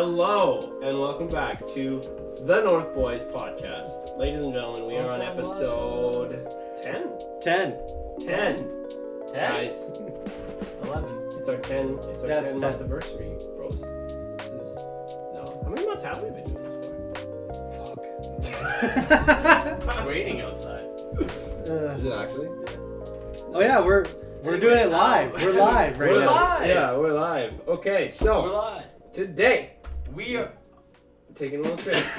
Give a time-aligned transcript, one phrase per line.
[0.00, 2.00] Hello, and welcome back to
[2.44, 4.16] the North Boys podcast.
[4.16, 6.48] Ladies and gentlemen, we are on episode
[6.80, 7.18] 10?
[7.42, 7.76] 10.
[8.20, 8.86] 10.
[9.34, 9.90] Guys,
[10.84, 11.30] 11.
[11.36, 12.60] it's our 10, it's our Yeah, it's 10 10.
[12.60, 13.80] month anniversary, bros.
[13.80, 14.76] This is,
[15.34, 15.60] no.
[15.64, 17.96] How many months have we been doing this for?
[17.96, 19.82] Fuck.
[19.88, 20.86] It's raining outside.
[21.20, 22.50] Is it actually?
[23.52, 24.06] oh yeah, we're
[24.44, 25.32] we're doing it live.
[25.32, 26.30] We're um, live right we're now.
[26.34, 26.68] live.
[26.68, 27.60] Yeah, we're live.
[27.66, 29.12] Okay, so We're so live.
[29.12, 29.72] today,
[30.14, 30.50] We are.
[31.34, 32.04] taking a little trip.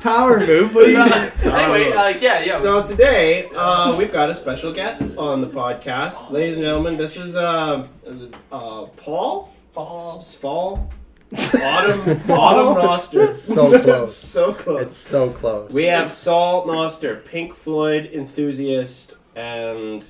[0.00, 0.74] Power move.
[0.74, 2.60] What are Anyway, uh, yeah, yeah.
[2.60, 6.96] So today, uh, we've got a special guest on the podcast, ladies and gentlemen.
[6.96, 10.20] This is uh, is it, uh Paul Fall.
[10.20, 10.90] Fall
[11.54, 13.22] Autumn Autumn Noster.
[13.24, 14.16] It's so close.
[14.16, 14.82] so close.
[14.82, 15.72] It's so close.
[15.72, 20.04] we have Saul Noster, Pink Floyd enthusiast, and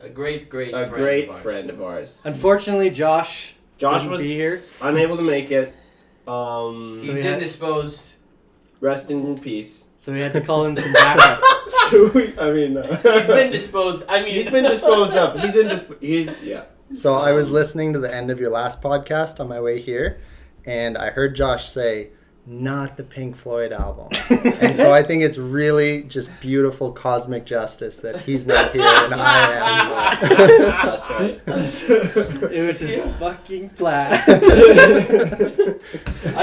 [0.00, 1.42] A great, great, a friend great of ours.
[1.42, 2.22] friend of ours.
[2.24, 3.53] Unfortunately, Josh.
[3.78, 4.62] Josh was be here.
[4.80, 5.74] unable to make it.
[6.26, 8.02] Um, He's had- indisposed.
[8.80, 9.86] rest in peace.
[9.98, 11.42] So we had to call in some backup.
[11.90, 14.04] So we- I mean, uh, He's been disposed.
[14.08, 15.40] I mean, he's been disposed of.
[15.40, 15.68] He's in.
[15.68, 16.64] Disp- he's yeah.
[16.94, 20.20] So I was listening to the end of your last podcast on my way here,
[20.66, 22.10] and I heard Josh say,
[22.46, 24.08] "Not the Pink Floyd album,"
[24.60, 29.14] and so I think it's really just beautiful cosmic justice that he's not here and
[29.14, 29.88] I am.
[30.84, 31.40] That's right.
[32.54, 34.28] It was just fucking flat.
[34.28, 34.38] I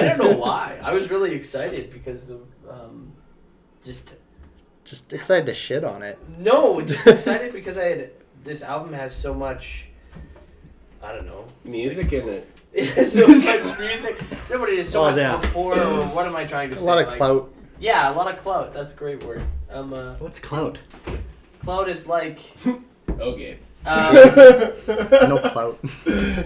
[0.01, 0.79] don't know why.
[0.83, 3.13] I was really excited because of um,
[3.83, 4.11] just
[4.83, 6.17] just excited to shit on it.
[6.37, 8.09] no, just excited because I had
[8.43, 9.85] this album has so much.
[11.03, 11.45] I don't know.
[11.63, 12.50] Music in it.
[12.73, 14.21] It so much music.
[14.49, 15.33] Nobody but it is so Oh, much yeah.
[15.35, 15.73] rapport.
[15.79, 16.83] Or what am I trying to A say?
[16.83, 17.53] A lot of Like- clout.
[17.79, 18.73] Yeah, a lot of clout.
[18.73, 19.41] That's a great word.
[19.69, 20.79] Um, uh, What's clout?
[21.63, 22.39] clout is like.
[23.19, 23.59] Okay.
[23.85, 24.15] Um,
[25.29, 25.79] No clout.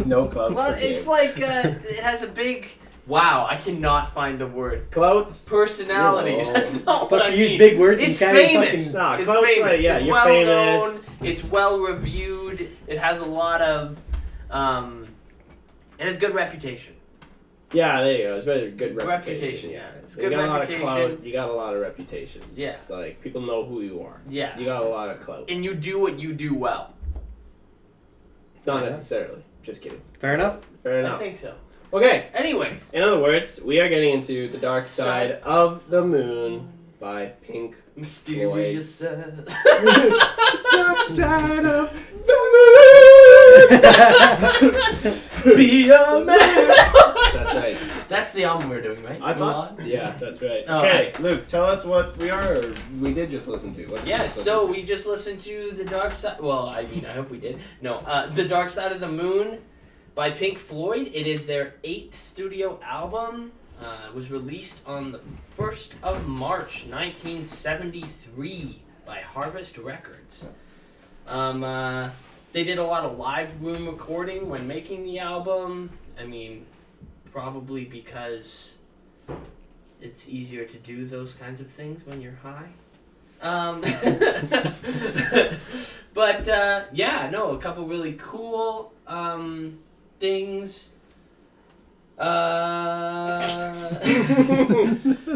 [0.05, 0.53] no clout.
[0.53, 1.07] Well, it's Gabe.
[1.07, 2.69] like uh, it has a big.
[3.07, 4.89] Wow, I cannot find the word.
[4.91, 5.47] clouts.
[5.47, 6.31] Personality.
[6.31, 6.53] you know.
[6.53, 8.81] That's not what Fuck, I you use big words It's can't even famous.
[8.85, 9.59] fucking- Nah, it's famous.
[9.59, 11.19] like, yeah, it's you're well famous.
[11.21, 11.29] known.
[11.29, 12.69] It's well reviewed.
[12.87, 13.97] It has a lot of.
[14.49, 15.04] Um,
[15.99, 16.93] it has good reputation.
[17.73, 18.35] Yeah, there you go.
[18.35, 19.33] It's very good reputation.
[19.41, 19.99] Reputation, Yeah, yeah.
[20.03, 20.85] It's you good got a lot of reputation.
[20.87, 21.23] clout.
[21.25, 22.41] You got a lot of reputation.
[22.55, 22.69] Yeah.
[22.75, 24.21] It's like people know who you are.
[24.29, 24.57] Yeah.
[24.57, 25.49] You got a lot of clout.
[25.49, 26.93] And you do what you do well.
[28.65, 28.89] Not Yeah.
[28.89, 29.43] necessarily.
[29.63, 30.01] Just kidding.
[30.19, 30.57] Fair enough.
[30.83, 31.15] Fair enough.
[31.15, 31.55] I think so.
[31.91, 32.27] Okay.
[32.33, 32.81] Anyways.
[32.93, 35.41] In other words, we are getting into the dark side Side.
[35.43, 36.69] of the moon
[36.99, 37.75] by Pink.
[37.95, 38.97] Mysterious.
[38.99, 41.89] dark uh, side of
[42.27, 42.35] the
[45.55, 46.27] Be a man.
[46.27, 47.77] That's right.
[48.09, 49.21] That's the album we're doing, right?
[49.21, 49.77] I thought.
[49.77, 49.85] Mulan?
[49.87, 50.63] Yeah, that's right.
[50.67, 50.79] Oh.
[50.79, 52.53] Okay, Luke, tell us what we are.
[52.53, 53.85] Or we did just listen to.
[53.85, 56.41] What Yeah, just so listen we just listened to The Dark Side.
[56.41, 57.59] Well, I mean, I hope we did.
[57.81, 59.59] No, uh, The Dark Side of the Moon
[60.15, 61.11] by Pink Floyd.
[61.13, 63.51] It is their eighth studio album.
[63.79, 65.19] Uh, it was released on the
[65.57, 70.45] 1st of March, 1973, by Harvest Records.
[71.27, 72.09] Um, uh,
[72.55, 75.89] they did a lot of live room recording when making the album.
[76.17, 76.65] I mean,
[77.29, 78.71] probably because
[79.99, 82.69] it's easier to do those kinds of things when you're high.
[83.41, 83.81] Um,
[86.13, 89.79] but uh, yeah, no, a couple really cool um,
[90.21, 90.87] things.
[92.17, 93.89] Uh,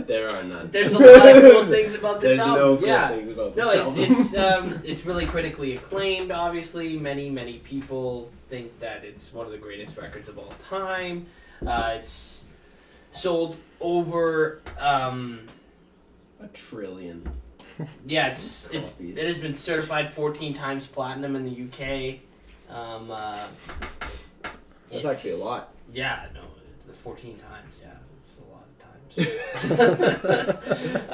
[0.07, 0.69] there are none.
[0.71, 2.55] there's a lot of cool things about this There's album.
[2.55, 3.09] no cool yeah.
[3.09, 4.11] things about this No, it's album.
[4.15, 4.35] it's
[4.75, 6.31] um, it's really critically acclaimed.
[6.31, 11.25] Obviously, many many people think that it's one of the greatest records of all time.
[11.65, 12.45] Uh, it's
[13.11, 15.41] sold over um,
[16.41, 17.29] a trillion.
[18.05, 19.17] yeah, it's it's Copies.
[19.17, 22.19] it has been certified 14 times platinum in the UK.
[22.73, 23.47] Um, uh,
[24.91, 25.73] That's actually a lot.
[25.91, 26.48] Yeah, no, the
[27.03, 27.75] 14 times.
[27.81, 28.77] Yeah, it's a lot of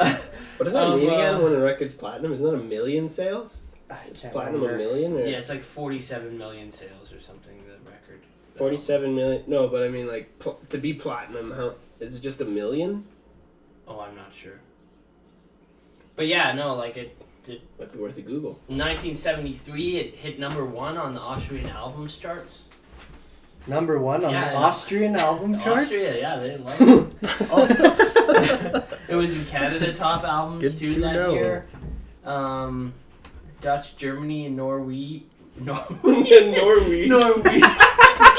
[0.01, 0.21] times.
[0.57, 2.31] What does that Um, mean uh, again when a record's platinum?
[2.31, 3.63] Isn't that a million sales?
[3.89, 7.57] I Is can't platinum a million or yeah, it's like 47 million sales or something.
[7.67, 8.21] The record.
[8.55, 9.43] forty-seven million?
[9.47, 13.05] No, but I mean like pl- to be platinum, how is it just a million?
[13.85, 14.59] Oh, I'm not sure.
[16.15, 17.17] But yeah, no, like it.
[17.77, 18.53] Might be worth a Google.
[18.67, 22.59] 1973, it hit number one on the Austrian albums charts.
[23.67, 24.63] Number one on Yeah, the yeah.
[24.65, 25.83] Austrian album charts.
[25.91, 26.67] Austria, yeah, they didn't
[27.21, 27.47] it.
[27.51, 28.83] Oh.
[29.09, 31.33] it was in Canada top albums Good too to that know.
[31.33, 31.65] year.
[32.23, 32.93] Um,
[33.61, 35.23] Dutch, Germany, and Norway.
[35.59, 37.07] Nor- In Norway.
[37.07, 37.61] Norway.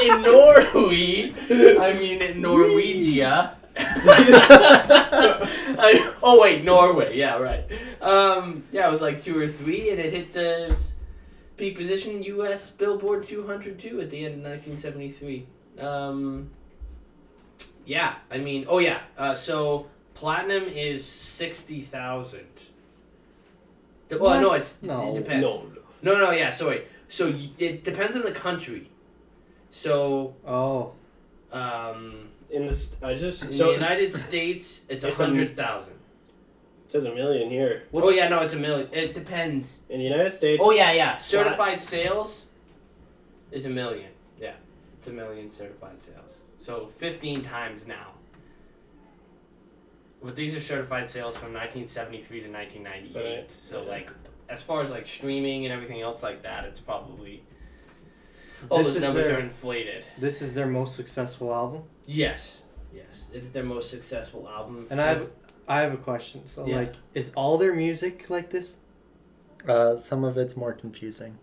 [0.03, 1.33] in Norway.
[1.79, 3.53] I mean in Norwegia.
[3.79, 7.17] I, oh wait, Norway.
[7.17, 7.65] Yeah, right.
[8.01, 10.75] Um, yeah, it was like two or three, and it hit the
[11.57, 12.69] peak position U.S.
[12.69, 15.45] Billboard 202 at the end of 1973.
[15.79, 16.49] Um,
[17.85, 18.99] Yeah, I mean, oh yeah.
[19.17, 22.47] Uh, so platinum is sixty thousand.
[24.09, 25.11] Well, no, it's No.
[25.11, 25.43] it depends.
[25.43, 25.65] No,
[26.01, 26.49] No, no, yeah.
[26.49, 26.83] Sorry.
[27.07, 28.89] So y- it depends on the country.
[29.71, 30.93] So, Oh,
[31.51, 35.93] um, in this, I just in so the United States, it's It's a- hundred thousand.
[36.87, 38.87] It says a million here What's- Oh yeah, no, it's a million.
[38.93, 39.77] It depends.
[39.89, 40.61] in the United States.
[40.63, 41.17] Oh yeah, yeah.
[41.17, 42.45] Certified sales
[43.51, 44.09] is a million.
[44.39, 44.53] Yeah,
[44.97, 46.37] it's a million certified sales.
[46.59, 48.13] So fifteen times now.
[50.23, 53.37] But these are certified sales from 1973 to 1998.
[53.39, 53.49] Right.
[53.63, 53.89] So Yeah.
[53.89, 54.11] like,
[54.49, 57.43] as far as like streaming and everything else like that, it's probably
[58.69, 60.03] all This those is numbers their- are inflated.
[60.17, 61.83] this is their most successful album.
[62.07, 62.61] Yes,
[62.93, 64.87] yes, it is their most successful album.
[64.89, 65.29] And I have,
[65.67, 66.47] I have a question.
[66.47, 66.77] So, Yeah.
[66.77, 68.75] like, is all their music like this?
[69.67, 71.37] Uh, some of it's more confusing.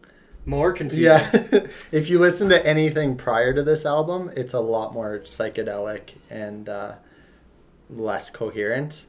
[0.47, 1.05] More confusing.
[1.07, 1.31] Yeah,
[1.93, 6.69] if you listen to anything prior to this album, it's a lot more psychedelic and
[6.69, 6.95] uh,
[7.91, 9.07] less coherent.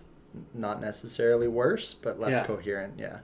[0.54, 2.46] Not necessarily worse, but less Yeah.
[2.46, 2.96] coherent.
[2.98, 3.20] Yeah.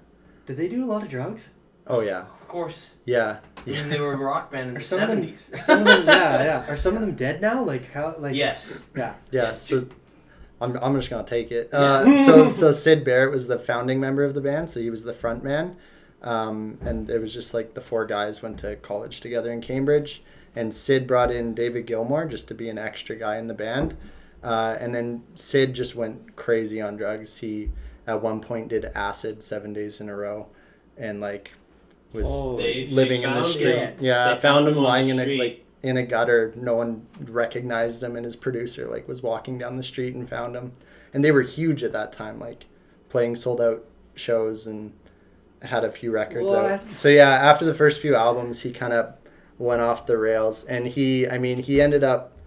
[0.45, 1.49] Did they do a lot of drugs?
[1.87, 2.21] Oh yeah.
[2.21, 3.39] of course, Yeah.
[3.65, 5.21] I mean, they were a rock band in Are the some of them?
[5.23, 5.57] 70s.
[5.57, 6.65] Some of them, yeah, yeah.
[6.71, 7.63] Are some of them dead now?
[7.63, 8.15] Like how?
[8.17, 8.79] Like yes.
[8.95, 9.15] yeah.
[9.31, 9.85] Yeah, Yes, so
[10.61, 11.69] I'm, I'm just gonna take it.
[11.73, 11.79] Yeah.
[11.79, 15.03] Uh, so so Syd Barrett was the founding member of the band, so he was
[15.03, 15.75] the front man,
[16.21, 20.21] um, and it was just like the four guys went to college together in Cambridge,
[20.55, 23.97] and Syd brought in David Gilmour just to be an extra guy in the band,
[24.43, 27.37] uh, and then Syd just went crazy on drugs.
[27.37, 27.71] He
[28.07, 30.47] at one point did acid seven days in a row,
[30.97, 31.51] and like
[32.13, 33.75] was Oh, living in the street.
[33.75, 33.95] him.
[33.99, 35.39] Yeah, They found him lying in a street.
[35.39, 36.53] like in a gutter.
[36.55, 40.55] No one recognized him, and his producer like was walking down the street and found
[40.55, 40.73] him.
[41.13, 42.65] And they were huge at that time, like
[43.09, 43.83] playing sold out
[44.15, 44.93] shows and
[45.61, 46.81] had a few records out.
[46.81, 46.91] What?
[46.91, 49.13] So yeah, after the first few albums, he kind of
[49.57, 52.37] went off the rails, and he, I mean, he ended up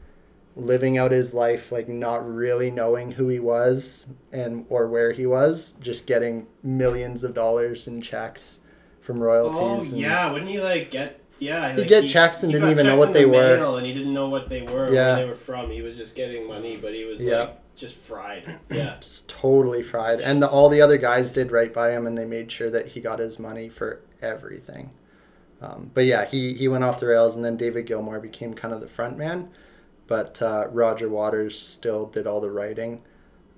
[0.56, 5.26] living out his life like not really knowing who he was and or where he
[5.26, 8.60] was, just getting millions of dollars in checks
[9.00, 9.92] from Oh royalties.
[9.92, 11.20] and- yeah, wouldn't he like get?
[11.38, 13.76] Yeah, like, get he- checks and he didn't even know what they the were.
[13.76, 15.14] and he didn't know what they were, Yeah.
[15.14, 15.70] where they were from.
[15.70, 17.40] He was just getting money, but he was Yeah.
[17.40, 18.44] like just fried.
[18.70, 20.20] Yeah, Just totally fried.
[20.20, 22.88] And the, all the other guys did right by him, and they made sure that
[22.88, 24.90] he got his money for everything.
[25.60, 28.72] Um, but yeah, he, he went off the rails, and then David Gilmour became kind
[28.74, 29.48] of the front man.
[30.06, 33.02] But uh, Roger Waters still did all the writing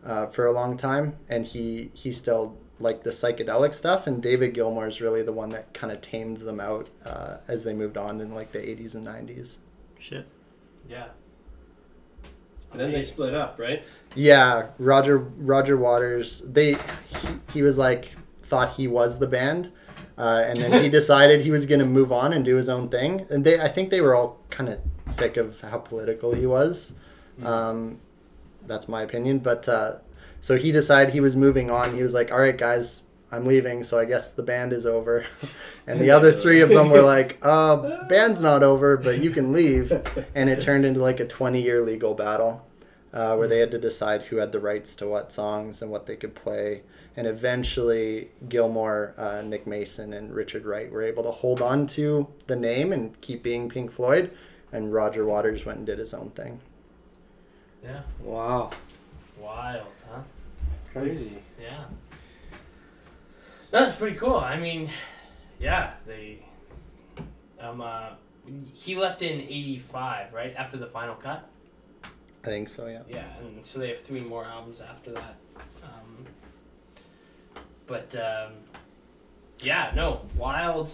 [0.05, 4.06] uh, for a long time, and he he still liked the psychedelic stuff.
[4.06, 7.64] And David Gilmour is really the one that kind of tamed them out uh, as
[7.64, 9.58] they moved on in like the 80s and 90s.
[9.99, 10.26] Shit.
[10.88, 11.06] Yeah.
[12.73, 13.82] and then they split up, right?
[14.14, 16.43] Yeah, Roger Roger Waters.
[16.44, 18.11] They he, he was like
[18.44, 19.73] thought he was the band,
[20.17, 22.88] uh, and then he decided he was going to move on and do his own
[22.88, 23.26] thing.
[23.31, 26.93] And they I think they were all kind of sick of how political he was.
[27.43, 28.00] Um,
[28.67, 29.99] that's my opinion, but uh,
[30.47, 31.97] so he decided he was moving on.
[31.97, 33.03] He was like, "All right, guys."
[33.33, 35.27] I'm leaving, so I guess the band is over.
[35.89, 39.53] And the other three of them were like, uh, band's not over, but you can
[39.53, 39.91] leave.
[40.35, 42.65] And it turned into like a 20 year legal battle
[43.13, 46.07] uh, where they had to decide who had the rights to what songs and what
[46.07, 46.83] they could play.
[47.17, 52.29] And eventually, Gilmour, uh, Nick Mason, and Richard Wright were able to hold on to
[52.47, 54.31] the name and keep being Pink Floyd.
[54.73, 56.61] And Roger Waters went and did his own thing.
[57.83, 58.03] Yeah.
[58.21, 58.71] Wow.
[59.41, 59.96] Wild, huh?
[60.97, 61.38] Crazy.
[61.61, 61.85] Yeah.
[63.71, 64.37] That's pretty cool.
[64.37, 64.91] I mean,
[65.61, 66.45] yeah, they.
[67.61, 68.11] Um, uh,
[68.73, 71.49] he left in '85, right after the final cut.
[72.45, 73.03] I think so, yeah.
[73.09, 75.37] Yeah, and so they have three more albums after that.
[75.83, 76.25] Um,
[77.87, 78.53] but um,
[79.59, 80.91] yeah, no, wild,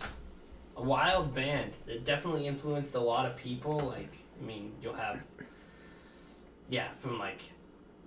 [0.77, 1.73] a wild band.
[1.87, 3.79] It definitely influenced a lot of people.
[3.79, 5.21] Like, I mean, you'll have,
[6.71, 7.43] yeah, from like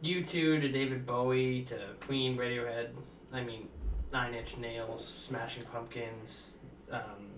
[0.03, 2.89] U2 to David Bowie to Queen, Radiohead.
[3.31, 3.67] I mean,
[4.11, 6.47] Nine Inch Nails, Smashing Pumpkins.
[6.91, 7.31] Um,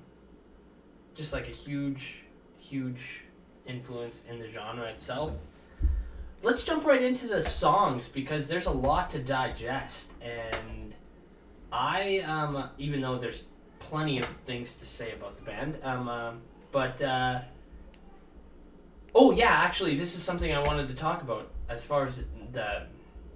[1.15, 2.19] just like a huge,
[2.57, 3.21] huge
[3.65, 5.31] influence in the genre itself
[6.43, 10.93] let's jump right into the songs because there's a lot to digest and
[11.71, 13.43] i um even though there's
[13.79, 17.39] plenty of things to say about the band um, um but uh
[19.15, 22.19] oh yeah actually this is something i wanted to talk about as far as
[22.51, 22.83] the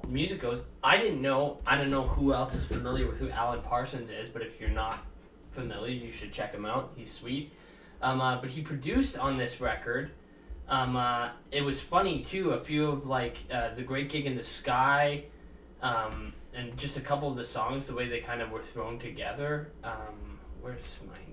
[0.07, 3.61] music goes i didn't know i don't know who else is familiar with who alan
[3.61, 5.05] parsons is but if you're not
[5.51, 7.51] familiar you should check him out he's sweet
[8.01, 10.11] um, uh, but he produced on this record
[10.71, 12.51] um, uh, it was funny too.
[12.51, 15.25] A few of like uh, the Great Gig in the Sky,
[15.81, 18.97] um, and just a couple of the songs, the way they kind of were thrown
[18.97, 19.69] together.
[19.83, 21.30] Um, where's my?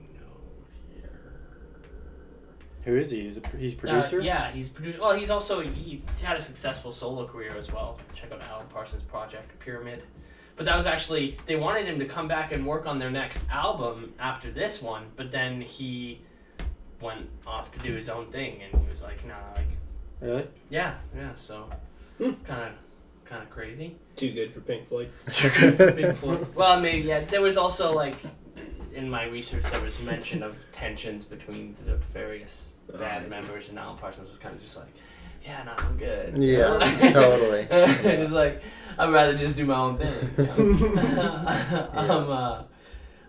[2.89, 3.21] Who is he?
[3.25, 4.21] He's a he's Uh, producer.
[4.23, 4.99] yeah, he's produced.
[4.99, 7.99] Well, he's also he had a successful solo career as well.
[8.15, 10.03] Check out Alan Parsons' project Pyramid.
[10.57, 13.41] But that was actually they wanted him to come back and work on their next
[13.53, 16.23] album after this one, but then he
[17.03, 19.69] went off to do his own thing, and he was like, "Nah, like
[20.23, 20.47] Really?
[20.71, 21.69] yeah, yeah." So
[22.19, 22.73] kind of
[23.27, 23.97] kind of crazy.
[24.17, 25.11] Too good for Pink Floyd.
[25.27, 26.47] Big Floyd.
[26.55, 27.21] Well, maybe yeah.
[27.21, 28.17] There was also like
[28.95, 33.31] in my research there was mention of tensions between the various I band see.
[33.31, 34.89] members, and Alan Parsons was kind of just like,
[35.45, 36.79] "Yeah, no, I'm good." Yeah,
[37.13, 37.67] totally.
[37.71, 38.63] it's like
[38.99, 40.15] I'd rather just do my own thing.
[40.57, 41.89] you know?
[41.93, 42.63] um, uh,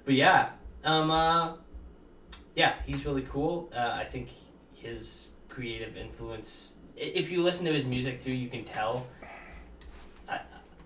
[0.05, 0.49] but yeah,
[0.83, 1.53] um, uh,
[2.55, 3.71] yeah, he's really cool.
[3.75, 4.29] Uh, I think
[4.73, 9.07] his creative influence, if you listen to his music too, you can tell.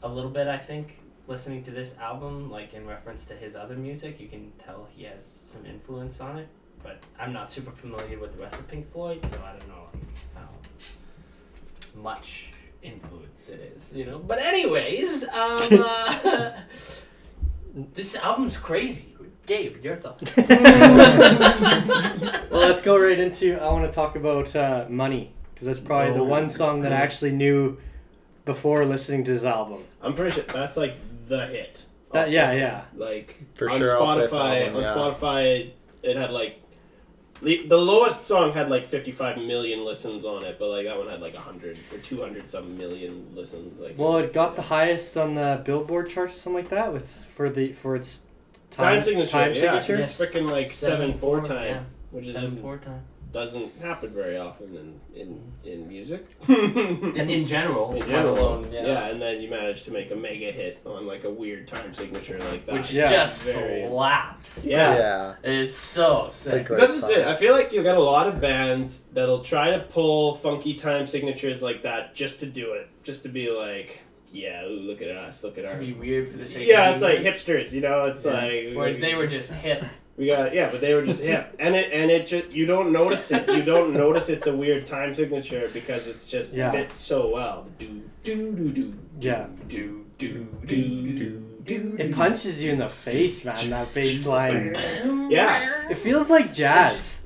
[0.05, 3.75] A little bit, I think, listening to this album, like in reference to his other
[3.75, 6.49] music, you can tell he has some influence on it.
[6.83, 9.87] But I'm not super familiar with the rest of Pink Floyd, so I don't know
[9.93, 10.03] like,
[10.35, 10.49] how
[12.01, 12.45] much
[12.81, 14.19] influence it is, you know.
[14.19, 15.29] But anyways, um,
[15.71, 16.51] uh,
[17.93, 19.15] this album's crazy.
[19.45, 20.31] Gabe, your thoughts?
[22.53, 23.55] Well, let's go right into.
[23.59, 26.23] I want to talk about uh, money because that's probably the Oh.
[26.25, 27.77] one song that I actually knew
[28.45, 29.83] before listening to this album.
[30.01, 30.95] I'm pretty sure that's like
[31.27, 31.85] the hit.
[32.11, 32.83] That, yeah, yeah.
[32.95, 34.93] Like For on sure Spotify, album, on yeah.
[34.93, 35.71] Spotify,
[36.03, 36.61] it had like
[37.43, 41.07] the, the lowest song had like 55 million listens on it, but like that one
[41.09, 43.79] had like 100 or 200 some million listens.
[43.79, 44.55] Like Well, was- it got yeah.
[44.55, 48.21] the highest on the Billboard charts or something like that with for the for its
[48.71, 49.31] time, time, signature.
[49.31, 50.03] Time yeah, signature.
[50.03, 53.03] it's freaking like seven, four time, Yeah, which is seven just four time.
[53.33, 54.75] Doesn't happen very often
[55.13, 56.25] in in, in music.
[56.47, 58.85] And in general, In let general, alone, yeah.
[58.85, 59.07] yeah.
[59.07, 62.39] and then you manage to make a mega hit on like a weird time signature
[62.51, 62.73] like that.
[62.73, 63.09] Which Yeah.
[63.09, 64.63] just Very- slaps.
[64.65, 64.97] yeah.
[64.97, 65.35] yeah.
[65.43, 66.67] It's so sick.
[66.67, 67.25] great That's just it.
[67.27, 71.05] I feel like you got a lot of bands that'll try to pull funky time
[71.07, 73.99] signatures like that just to do it, just to be like,
[74.29, 75.79] yeah, ooh, look at us, look at to our.
[75.79, 78.05] be weird for the sake Yeah, of it's like hipsters, you know.
[78.05, 78.31] It's Yeah.
[78.33, 79.83] like Whereas they were just hip.
[80.17, 82.91] We got yeah, but they were just hip, and it and it just you don't
[82.91, 83.47] notice it.
[83.49, 86.71] You don't notice it's a weird time signature because it's just Yeah.
[86.71, 87.67] fits so well.
[87.79, 88.93] Do do do do.
[89.19, 89.47] Yeah.
[89.67, 91.95] Do do do do do.
[91.97, 93.55] It punches you in the face, man.
[93.69, 94.75] That bass line.
[95.29, 95.89] Yeah.
[95.89, 97.21] It feels like jazz.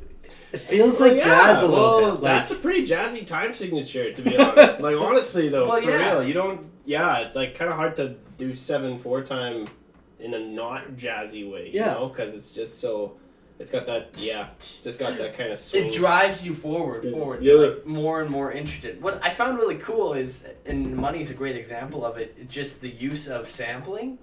[0.53, 2.23] It feels Well, like yeah, jazz a little well, bit.
[2.23, 4.79] Like, that's a pretty jazzy time signature, to be honest.
[4.79, 6.11] like honestly, though, Well, for yeah.
[6.13, 6.69] real, you don't.
[6.85, 9.67] Yeah, it's like kind of hard to do seven four time
[10.19, 11.93] in a not jazzy way, you Yeah.
[11.93, 13.17] know, because it's just so.
[13.59, 15.87] It's got that, yeah, it's just got that kind of swing.
[15.87, 17.11] It drives you forward, Yeah.
[17.11, 17.41] forward.
[17.41, 17.53] Yeah.
[17.53, 19.01] You're like more and more interested.
[19.01, 22.89] What I found really cool is, and Money's a great example of it, just the
[22.89, 24.19] use of sampling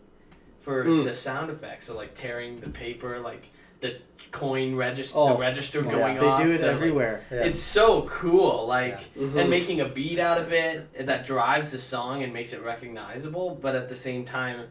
[0.60, 1.02] for Mm.
[1.04, 1.86] the sound effects.
[1.88, 3.96] So like tearing the paper, like the
[4.30, 6.40] coin register, Oh, the register yeah, going they off.
[6.40, 7.24] do it the, like- everywhere.
[7.32, 7.38] Yeah.
[7.44, 9.36] It's so cool, like, Mhm.
[9.36, 13.58] and making a beat out of it that drives the song and makes it recognizable.
[13.60, 14.68] But at the same time,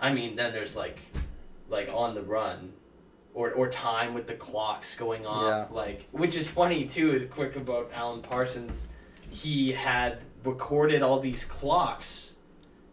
[0.00, 0.98] I mean, then there's like,
[1.68, 2.72] like on the run,
[3.34, 7.28] or or time with the clocks going off, like, which is funny too.
[7.32, 8.86] Quick about Alan Parsons,
[9.30, 12.32] he had recorded all these clocks,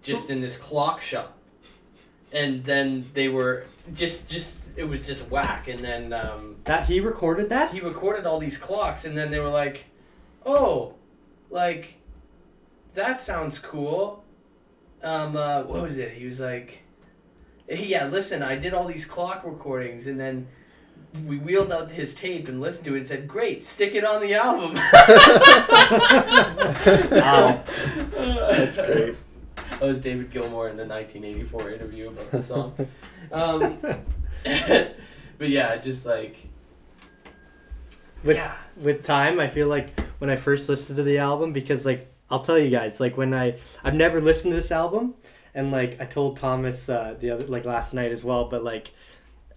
[0.01, 1.37] just in this clock shop,
[2.31, 6.13] and then they were just just it was just whack, and then.
[6.13, 7.71] Um, That he recorded that?
[7.71, 9.85] he recorded all these clocks and then they were like
[10.45, 10.95] oh
[11.49, 11.95] like
[12.93, 14.23] that sounds cool
[15.03, 16.83] um uh, what was it he was like
[17.69, 20.47] yeah listen i did all these clock recordings and then
[21.27, 24.19] we wheeled out his tape and listened to it and said great stick it on
[24.21, 24.73] the album
[27.11, 27.63] Wow.
[28.51, 29.15] that's great.
[29.55, 32.73] that was david gilmour in the 1984 interview about the song
[33.31, 33.77] um,
[34.43, 36.35] but yeah just like
[38.23, 41.85] With- yeah with time i feel like when i first listened to the album because
[41.85, 45.13] like i'll tell you guys like when i i've never listened to this album
[45.55, 48.91] and like i told thomas uh, the other like last night as well but like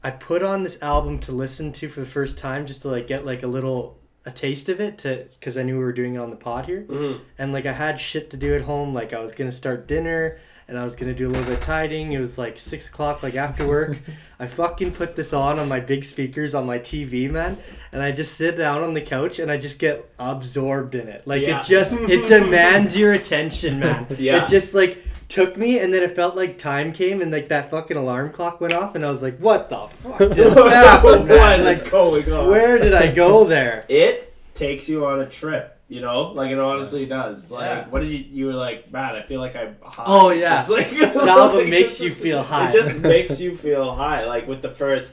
[0.05, 3.07] i put on this album to listen to for the first time just to like
[3.07, 6.15] get like a little a taste of it to because i knew we were doing
[6.15, 7.21] it on the pod here Mhm.
[7.39, 8.93] and like I had shit to do at home.
[8.93, 10.39] Like I was gonna start dinner
[10.69, 12.11] and I was gonna do a little bit of tidying.
[12.11, 13.97] It was like six o'clock, like after work.
[14.41, 17.57] I fucking put this on on my big speakers on my TV, man,
[17.93, 21.23] and I just sit down on the couch and I just get absorbed in it.
[21.25, 21.61] Like Yeah.
[21.61, 24.07] it just it demands your attention, man.
[24.19, 24.45] Yeah.
[24.47, 27.71] It just like took me and then it felt like time came and like that
[27.71, 31.65] fucking alarm clock went off and I was like, what the fuck just happened, man?
[31.65, 32.49] what is Like, going on?
[32.49, 33.85] where did I go there?
[33.89, 35.73] it takes you on a trip.
[35.89, 37.49] You know, like it honestly does.
[37.49, 37.89] Like, Yeah.
[37.91, 38.19] what did you?
[38.19, 40.03] You were like, man, I feel like I'm high.
[40.05, 40.59] Oh, yeah.
[40.59, 42.69] It's like, The album like, makes it's you just- feel high.
[42.69, 44.25] It just makes you feel high.
[44.25, 45.13] Like with the first,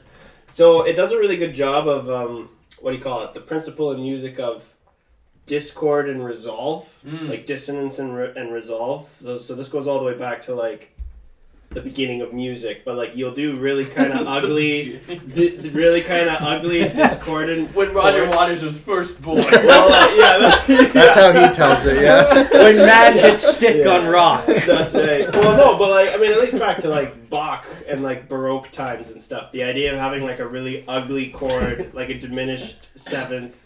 [0.50, 2.48] so it does a really good job of um
[2.80, 3.34] what do you call it?
[3.34, 4.68] The principle in music of
[5.46, 7.28] discord and resolve, Mm.
[7.28, 9.08] like dissonance and re- and resolve.
[9.22, 10.90] So, so this goes all the way back to like
[11.70, 15.00] the beginning of music, but like you'll do really kind of ugly,
[15.34, 17.74] di- really kind of ugly discordant.
[17.74, 18.36] when Roger chords.
[18.36, 19.38] Waters was first born.
[19.52, 22.00] Well, uh, yeah, that's, That's how he tells it.
[22.02, 22.48] Yeah.
[22.52, 23.90] when man hits stick Yeah.
[23.98, 24.46] on rock.
[24.46, 25.34] That's right.
[25.34, 28.70] Well, no, but like I mean, at least back to like Bach and like Baroque
[28.70, 29.50] times and stuff.
[29.52, 33.56] The idea of having like a really ugly chord, like a diminished seventh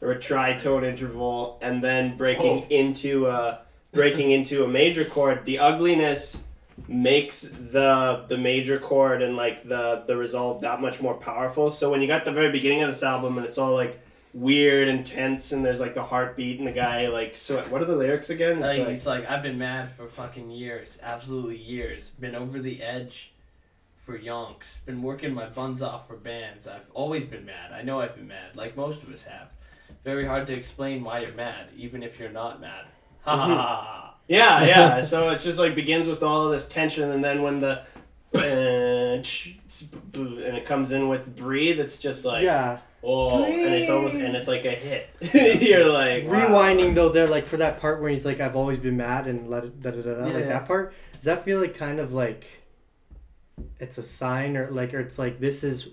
[0.00, 2.74] or a tritone interval, and then breaking oh.
[2.74, 3.60] into a
[3.92, 5.44] breaking into a major chord.
[5.44, 6.38] The ugliness
[6.86, 11.70] makes the the major chord and like the the resolve that much more powerful.
[11.70, 14.00] So when you got the very beginning of this album and it's all like
[14.34, 17.86] weird and tense and there's like the heartbeat and the guy like so what are
[17.86, 18.62] the lyrics again?
[18.62, 22.10] Uh, it's Like, he's like, I've been mad for fucking years, absolutely years.
[22.20, 23.32] Been over the edge
[24.04, 24.84] for yonks.
[24.86, 26.66] Been working my buns off for bands.
[26.66, 27.72] I've always been mad.
[27.72, 29.48] I know I've been mad, like most of us have.
[30.04, 32.86] Very hard to explain why you're mad, even if you're not mad.
[33.22, 33.56] Ha ha Mhm.
[33.56, 34.14] ha ha.
[34.28, 35.02] Yeah, yeah.
[35.02, 37.82] so it's just like begins with all of this tension, and then when the
[38.34, 39.24] and
[40.56, 42.78] it comes in with breathe, it's just like yeah.
[43.02, 45.08] oh, and it's almost and it's like a hit.
[45.62, 46.48] You're like wow.
[46.48, 49.48] Rewinding though, there like for that part where he's like, "I've always been mad," and
[49.50, 50.26] let it da da da da.
[50.26, 50.48] Yeah, Like yeah.
[50.48, 50.94] that part.
[51.14, 52.44] Does that feel like kind of like
[53.80, 55.88] it's a sign, or like, or it's like this is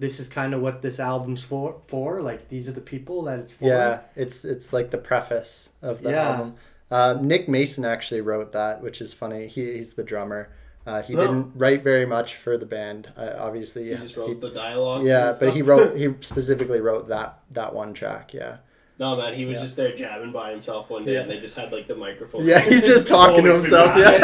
[0.00, 1.80] this is kind of what this album's for?
[1.86, 3.66] For like these are the people that it's for.
[3.66, 6.30] Yeah, it's it's like the preface of the Yeah.
[6.30, 6.54] album.
[6.90, 9.46] Uh, Nick Mason actually wrote that, which is funny.
[9.46, 10.48] He, he's the drummer.
[10.86, 11.20] Uh, he Oh.
[11.20, 13.90] didn't write very much for the band, uh, obviously.
[13.90, 15.04] You just wrote he- the dialogue.
[15.04, 18.32] yeah, but he wrote he specifically wrote that that one track.
[18.34, 18.56] Yeah,
[19.00, 19.62] No man, he was Yeah.
[19.62, 21.20] just there jabbing by himself one day, Yeah.
[21.22, 22.44] and they just had like the microphone.
[22.44, 24.18] Yeah, he's just talking to himself, Yeah.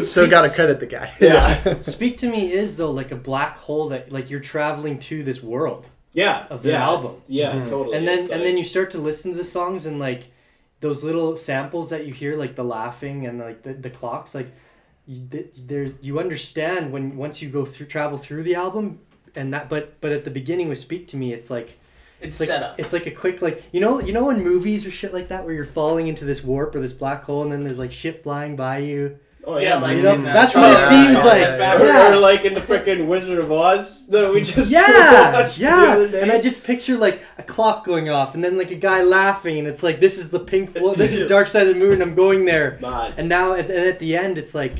[0.04, 1.12] still got to credit the guy.
[1.20, 1.80] Yeah.
[1.82, 5.42] Speak to me is though like a black hole that like you're traveling to this
[5.42, 5.86] world.
[6.14, 7.06] yeah, Of the yeah, album.
[7.06, 7.68] it's- Yeah, Mhm.
[7.68, 7.96] totally.
[7.98, 10.22] and then It's and then you start to listen to the songs and like
[10.80, 14.48] those little samples that you hear like the laughing and like the, the clocks like
[15.06, 15.20] you,
[15.72, 19.00] there you understand when once you go through travel through the album
[19.36, 21.78] and that but but at the beginning with speak to me it's like
[22.20, 22.78] It's it's like set up.
[22.80, 25.44] it's like a quick like you know you know in movies or shit like that
[25.44, 28.22] where you're falling into this warp or this black hole and then there's like shit
[28.22, 31.18] flying by you oh yeah, yeah, like you know, in that that's what it seems
[31.20, 31.40] uh, like.
[31.58, 32.12] that Or, Yeah.
[32.12, 35.92] or like in the freaking Wizard of Oz that we just yeah watched the yeah
[35.94, 36.20] other day.
[36.20, 39.58] and i just picture like a clock going off and then like a guy laughing
[39.58, 42.02] and it's like this is the pink Flo- this is dark side of the moon
[42.02, 43.14] i'm going there Man.
[43.16, 44.78] and now at, and at the end it's like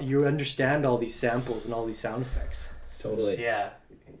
[0.00, 2.68] you understand all these samples and all these sound effects
[3.00, 3.40] Totally.
[3.40, 3.70] Yeah,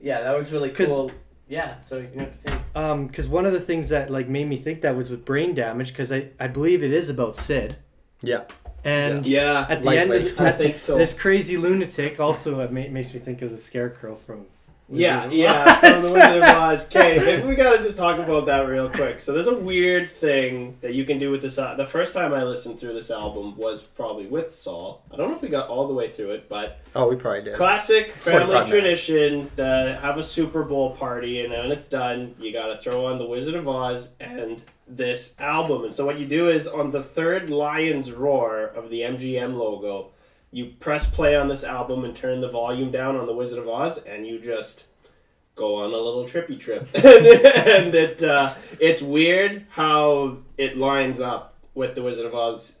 [0.00, 1.10] yeah, that was really cool.
[1.48, 2.60] Yeah, so you know, continue.
[2.74, 5.54] um because one of the things that like made me think that was with brain
[5.54, 7.76] damage because I, I believe it is about Syd
[8.22, 8.44] Yeah.
[8.84, 10.98] and Yeah, at the end of I think so.
[11.02, 14.44] this crazy lunatic also it ma- makes me think of the scarecrow from
[14.90, 15.80] Yeah, yeah.
[15.80, 16.84] From the Wizard of Oz.
[16.86, 19.20] Okay, maybe we gotta just talk about that real quick.
[19.20, 21.58] So there's a weird thing that you can do with this.
[21.58, 25.02] al- The first time I listened through this album was probably with Saul.
[25.12, 27.42] I don't know if we got all the way through it, but Oh, we probably
[27.42, 27.54] did.
[27.54, 29.50] classic family tradition.
[29.56, 33.26] The have a Super Bowl party, and when it's done, you gotta throw on the
[33.26, 35.84] Wizard of Oz and this album.
[35.84, 40.12] And so what you do is on the third lion's roar of the MGM logo,
[40.50, 43.68] you press play on this album and turn the volume down on the Wizard of
[43.68, 44.84] Oz, and you just
[45.54, 46.88] go on a little trippy trip.
[46.94, 52.76] and, it uh, it's weird how it lines up with the Wizard of Oz.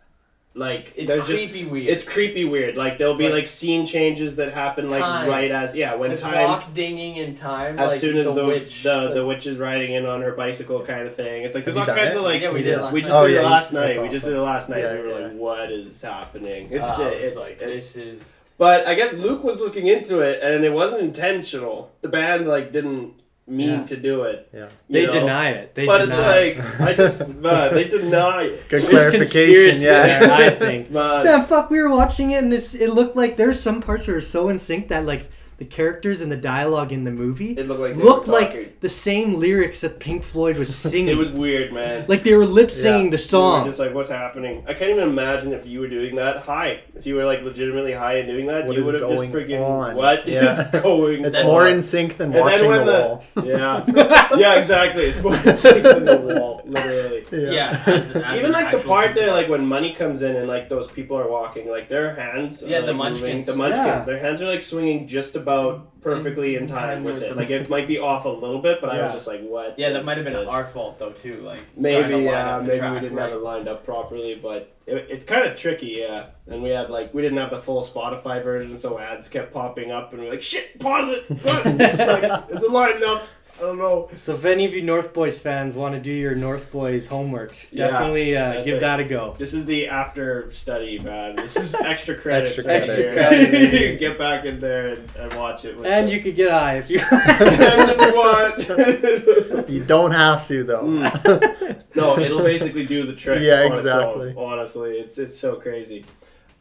[0.58, 1.88] Like It's there's just creepy weird.
[1.88, 2.76] it's creepy weird.
[2.76, 5.28] Like there'll be Like- like scene changes that happen like Time.
[5.28, 7.78] right as yeah when the time clock dinging in time.
[7.78, 8.82] as like soon as the the witch.
[8.82, 11.44] the, the witch is riding in on her bicycle kind of thing.
[11.44, 12.16] It's like there's all kinds it?
[12.18, 14.02] of like yeah, we did last we just Oh, did yeah, it last that's night.
[14.02, 14.80] We just did it last night.
[14.80, 15.26] Yeah, and we were yeah.
[15.28, 16.68] like, what is happening?
[16.72, 20.18] It's Uh, just, it's like, it's this is but I guess Luke was looking into
[20.18, 21.92] it, and it wasn't intentional.
[22.00, 23.12] The band like didn't
[23.48, 23.84] mean Yeah.
[23.84, 24.48] to do it.
[24.54, 24.68] Yeah.
[24.90, 25.12] they know?
[25.12, 26.58] deny it they but deny it.
[26.58, 28.68] it's like I just man, they deny it.
[28.68, 29.80] Good There's clarification.
[29.80, 30.02] Yeah.
[30.20, 31.70] there, I think Man, Yeah, fuck.
[31.70, 34.48] We were watching it, and it's, it looked like there's some parts that are so
[34.48, 37.96] in sync that like the characters and the dialogue in the movie it looked like
[37.96, 41.08] looked like the same lyrics that Pink Floyd was singing.
[41.08, 42.04] it was weird, man.
[42.08, 43.10] like they were lip singing Yeah.
[43.10, 43.62] the song.
[43.62, 44.62] were just like, what's happening?
[44.68, 46.80] I can't even imagine if you were doing that high.
[46.94, 49.32] If you were like legitimately high and doing that, What you would have just going
[49.32, 49.96] freaking on?
[49.96, 50.70] what is Yeah.
[50.82, 51.44] going It's on?
[51.46, 53.24] more in sync than And then watching when the the- wall.
[53.44, 55.04] Yeah, yeah, exactly.
[55.06, 56.62] It's more in sync than the wall.
[56.66, 57.24] literally.
[57.32, 57.82] Yeah.
[57.86, 60.86] as- as Even like the part there, like when money comes in and like those
[60.88, 62.62] people are walking, like their hands.
[62.62, 63.46] Are, Yeah, the like, moving- munchkins.
[63.48, 63.86] The munchkins.
[63.86, 64.04] Yeah.
[64.04, 67.36] Their hands are like swinging just about perfectly in, In time, time with with it.
[67.36, 69.78] Like it might be off a little bit, but I was just like, what?
[69.78, 70.48] Yeah, that might have been this?
[70.48, 71.40] our fault though too.
[71.42, 73.30] Like Maybe yeah, maybe track, we didn't right.
[73.30, 76.26] have it lined up properly, but it, it's kind of tricky, yeah.
[76.46, 79.90] And we had like we didn't have the full Spotify version, so ads kept popping
[79.90, 81.28] up, and we're like, shit, pause it.
[81.42, 81.66] What?
[81.80, 83.26] it's like, is it lined up?
[83.58, 84.08] I don't know.
[84.14, 87.52] So if any of you North Boys fans want to do your North Boys homework,
[87.72, 88.80] Yeah, definitely uh, give it.
[88.80, 89.34] that a go.
[89.36, 91.34] This is the after study, man.
[91.34, 92.56] This is extra credits.
[92.64, 92.98] Extra right credit.
[92.98, 93.08] here.
[93.18, 93.72] Extra credit.
[93.72, 95.76] you can get back in there and, and watch it.
[95.76, 97.00] With And the- you could get high if you.
[97.10, 99.68] and if you want.
[99.68, 100.84] You don't have to though.
[100.84, 101.82] Mm.
[101.96, 103.42] no, it'll basically do the trick.
[103.42, 104.34] Yeah, on its exactly.
[104.36, 106.04] own, honestly, it's it's so crazy.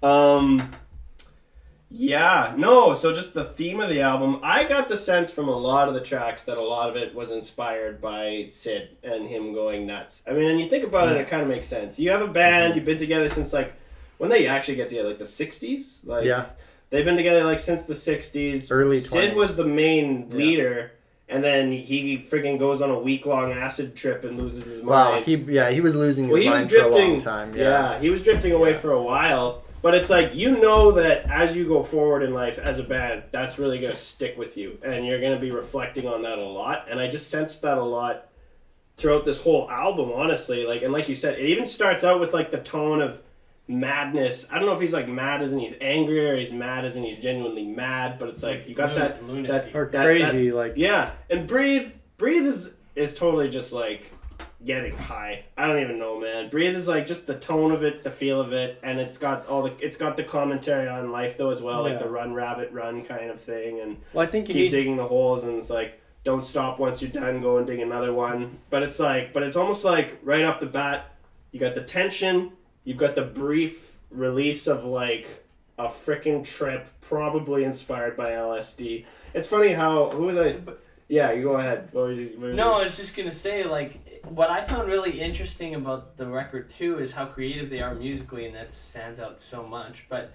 [0.01, 0.71] Um,
[1.89, 2.93] yeah, no.
[2.93, 5.93] So just the theme of the album, I got the sense from a lot of
[5.93, 10.21] the tracks that a lot of it was inspired by Syd and him going nuts.
[10.28, 11.97] I mean, and you think about it, it kind of makes sense.
[11.97, 12.76] You have a band, mhm.
[12.78, 13.73] you've been together since like
[14.17, 16.00] when they actually get together, like the '60s.
[16.06, 16.47] Like, yeah,
[16.89, 18.67] They've been together like since the '60s.
[18.71, 20.36] Early Syd was the main Yeah.
[20.38, 20.91] leader,
[21.30, 24.88] and then he friggin' goes on a week long acid trip and loses his mind.
[24.88, 25.12] wow.
[25.12, 25.26] mind.
[25.26, 27.10] He yeah he was losing his well, he was mind for a drifting.
[27.12, 27.56] long time.
[27.56, 27.63] yeah.
[27.93, 28.80] Yeah, he was drifting away Yeah.
[28.80, 29.63] for a while.
[29.82, 33.24] But it's like you know that as you go forward in life as a band,
[33.32, 36.88] that's really gonna stick with you, and you're gonna be reflecting on that a lot.
[36.90, 38.30] And I just sensed that a lot
[38.98, 40.66] throughout this whole album, honestly.
[40.66, 43.22] Like, and like you said, it even starts out with like the tone of
[43.68, 44.48] madness.
[44.52, 46.96] I don't know if he's like mad as in he's angry or he's mad as
[46.96, 49.72] in he's genuinely mad, but it's like you got that lunacy.
[49.74, 51.92] or that- crazy, like yeah, and breathe.
[52.18, 54.12] Breathe is is totally just like
[54.65, 55.46] getting high.
[55.58, 56.50] I don't even know, man.
[56.50, 59.48] Breathe is like just the tone of it, the feel of it, and it's got
[59.48, 62.72] all the it's got the commentary on life though as well, like the run rabbit
[62.72, 64.78] run kind of thing, and well, I think you keep need.
[64.78, 68.13] digging the holes, and it's like don't stop once you're done, go and dig another
[68.13, 68.60] one.
[68.70, 71.15] But it's like, but it's almost like right off the bat,
[71.52, 72.52] you got the tension,
[72.84, 75.46] you've got the brief release of like
[75.80, 79.06] a freaking trip, probably inspired by LSD.
[79.34, 80.58] It's funny how who was I?
[81.08, 81.89] Yeah, you go ahead.
[81.93, 84.88] What were you, what were No, I was just gonna say like what I found
[84.88, 89.20] really interesting about the record too is how creative they are musically, and that stands
[89.20, 90.06] out so much.
[90.10, 90.32] But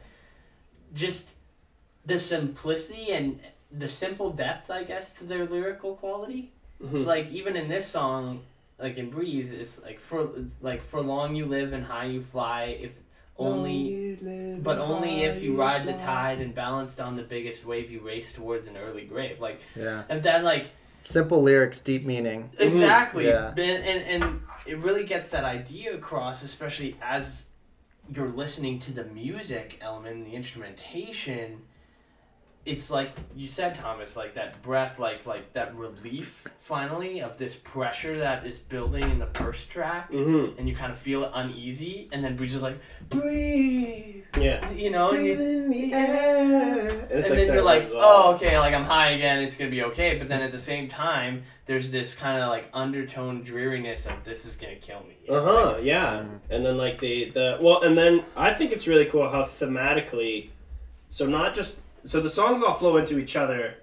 [0.94, 1.28] just
[2.04, 6.52] the simplicity and the simple depth, I guess, to their lyrical quality.
[6.82, 7.06] Mhm.
[7.06, 8.42] Like even in this song,
[8.78, 10.28] like in "Breathe," it's like for
[10.60, 12.76] like for long you live and high you fly.
[12.80, 12.92] If
[13.38, 14.16] only
[14.62, 18.32] But only if you ride the tide and balanced on the biggest wave, you race
[18.32, 19.40] towards an early grave.
[19.40, 20.02] Like, yeah.
[20.08, 20.66] if that, like,
[21.02, 22.50] Simple lyrics, deep meaning.
[22.54, 22.62] Mm-hmm.
[22.62, 23.26] exactly.
[23.26, 23.48] Yeah.
[23.50, 27.46] And, and, and it really gets that idea across, especially as
[28.10, 31.62] you're listening to the music element the instrumentation.
[32.64, 37.56] It's like you said, Thomas, like that breath, like like that relief finally of this
[37.56, 40.56] pressure that is building in the first track, Mhm.
[40.58, 44.70] and you kind of feel it uneasy, and then Breathe's like, breathe, Yeah.
[44.70, 46.88] you know, and you, in the air.
[46.88, 48.02] and it's then you're like, resolve.
[48.04, 50.16] oh, okay, like I'm high again, it's gonna be okay.
[50.16, 54.44] But then at the same time, there's this kind of like undertone dreariness of this
[54.44, 55.16] is gonna kill me.
[55.28, 55.78] Uh huh.
[55.82, 56.24] Yeah.
[56.48, 60.50] And then like the the well, and then I think it's really cool how thematically,
[61.10, 63.74] so not just so the songs all flow into each other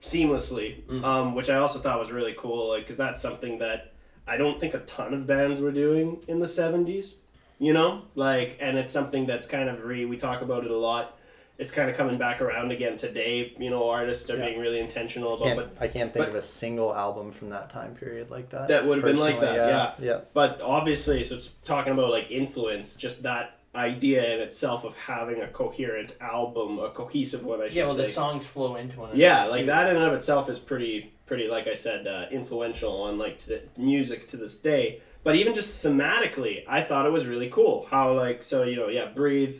[0.00, 1.04] seamlessly, Mm.
[1.04, 3.92] um, which I also thought was really cool, like because that's something that
[4.26, 7.14] I don't think a ton of bands were doing in the '70s.
[7.58, 10.04] You know, like, and it's something that's kind of re.
[10.04, 11.16] We talk about it a lot.
[11.58, 13.54] It's kind of coming back around again today.
[13.56, 14.46] You know, artists are Yeah.
[14.46, 17.50] being really intentional about, Can't, but I can't think but- of a single album from
[17.50, 18.66] that time period like that.
[18.68, 19.92] That would've been like personally, yeah.
[20.00, 20.20] yeah.
[20.34, 25.40] But obviously, so it's talking about like influence, just that idea in itself of having
[25.40, 27.78] a coherent album, a cohesive one, I should say.
[27.80, 28.04] Yeah, well, say.
[28.04, 29.20] the songs flow into one another.
[29.20, 33.02] yeah, like that in and of itself is pretty, pretty, like I said, uh, influential
[33.02, 35.00] on like to the music to this day.
[35.24, 38.88] But even just thematically, I thought it was really cool how like so you know
[38.88, 39.56] yeah breathe,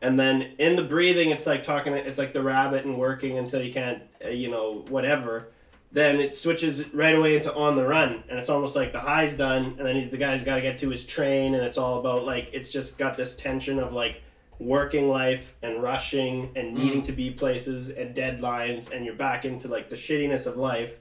[0.00, 3.62] and then in the breathing it's like talking it's like the rabbit and working until
[3.62, 5.50] you can't uh, you know whatever
[5.94, 9.32] then it switches right away into on the run and it's almost like the high's
[9.34, 11.98] done and then he, the guy's got to get to his train and it's all
[12.00, 14.20] about like it's just got this tension of like
[14.58, 19.68] working life and rushing and needing to be places and deadlines and you're back into
[19.68, 20.96] like the shittiness of life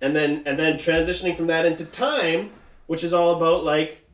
[0.00, 2.50] and then and then transitioning from that into time
[2.86, 4.06] which is all about like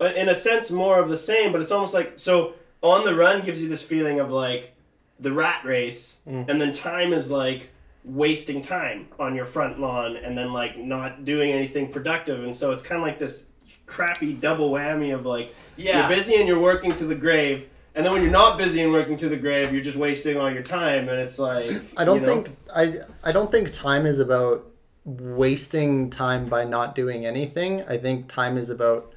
[0.00, 3.14] uh, in a sense more of the same but it's almost like so on the
[3.14, 4.74] run gives you this feeling of like
[5.18, 6.48] the rat race Mm.
[6.48, 7.70] and then time is like
[8.06, 12.70] wasting time on your front lawn and then like not doing anything productive and so
[12.70, 13.46] it's kind of like this
[13.84, 16.08] crappy double whammy of like yeah.
[16.08, 18.92] you're busy and you're working to the grave and then when you're not busy and
[18.92, 22.20] working to the grave you're just wasting all your time and it's like I don't
[22.20, 24.64] you know, think I I don't think time is about
[25.06, 27.82] wasting time by not doing anything.
[27.84, 29.12] I think time is about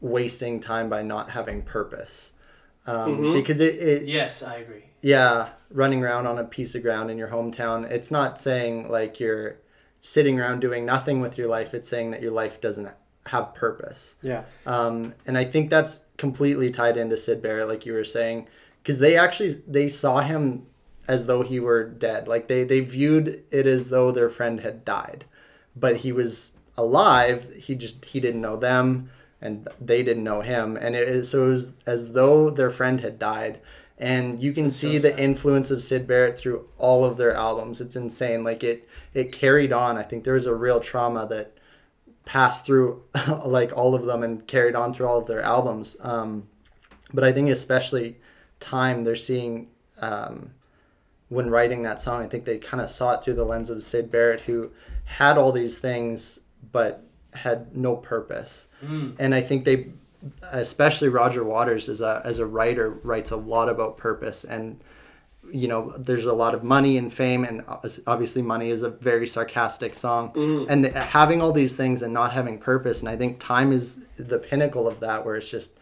[0.00, 2.32] wasting time by not having purpose.
[2.86, 3.34] Um, Mhm.
[3.34, 4.84] Because it, it, Yes, I agree.
[5.02, 9.20] yeah, running around on a piece of ground in your hometown, it's not saying like
[9.20, 9.58] you're
[10.00, 11.74] sitting around doing nothing with your life.
[11.74, 12.88] It's saying that your life doesn't
[13.26, 14.16] have purpose.
[14.22, 14.44] Yeah.
[14.66, 18.48] Um, and I think that's completely tied into Syd Barrett, like you were saying,
[18.82, 20.66] because they actually they saw him
[21.06, 22.28] as though he were dead.
[22.28, 25.24] Like they they viewed it as though their friend had died,
[25.76, 27.52] but he was alive.
[27.54, 30.76] He just he didn't know them, and they didn't know him.
[30.76, 33.60] And it so it was as though their friend had died.
[34.00, 37.82] And you can see the influence of Syd Barrett through all of their albums.
[37.82, 38.42] It's insane.
[38.42, 39.98] Like it it carried on.
[39.98, 41.52] I think there was a real trauma that
[42.24, 43.02] passed through
[43.44, 45.96] like all of them and carried on through all of their albums.
[46.00, 46.48] Um,
[47.12, 48.16] but I think especially
[48.58, 49.68] time they're seeing
[50.00, 50.52] um,
[51.28, 52.22] when writing that song.
[52.22, 54.70] I think they kind of saw it through the lens of Syd Barrett, who
[55.04, 56.40] had all these things
[56.72, 58.68] but had no purpose.
[58.82, 59.16] Mm.
[59.18, 59.88] And I think they,
[60.52, 64.80] especially Roger Waters as a as a writer, writes a lot about purpose and
[65.50, 67.64] you know there's a lot of money and fame and
[68.06, 70.66] obviously money is a very sarcastic song Mhm.
[70.68, 74.00] and the, having all these things and not having purpose and i think time is
[74.16, 75.78] the pinnacle of that where it's just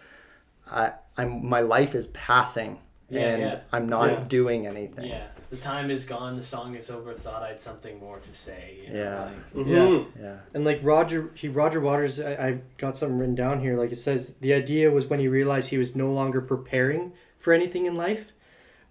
[0.71, 2.79] i i'm my life is passing
[3.11, 3.59] Yeah, and yeah.
[3.73, 4.25] i'm not Yeah.
[4.29, 6.37] doing anything Yeah, the time is gone.
[6.37, 7.15] The song is over.
[7.15, 8.79] Thought I'd something more to say.
[8.87, 9.25] You know, Yeah.
[9.25, 10.07] like- Mhm.
[10.21, 13.77] yeah And like Roger, he Roger Waters, I, I got something written down here.
[13.79, 17.53] Like it says, the idea was when he realized he was no longer preparing for
[17.53, 18.33] anything in life,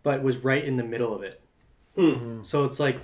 [0.03, 1.39] but was right in the middle of it.
[1.95, 2.43] Hmm.
[2.43, 3.01] So it's like,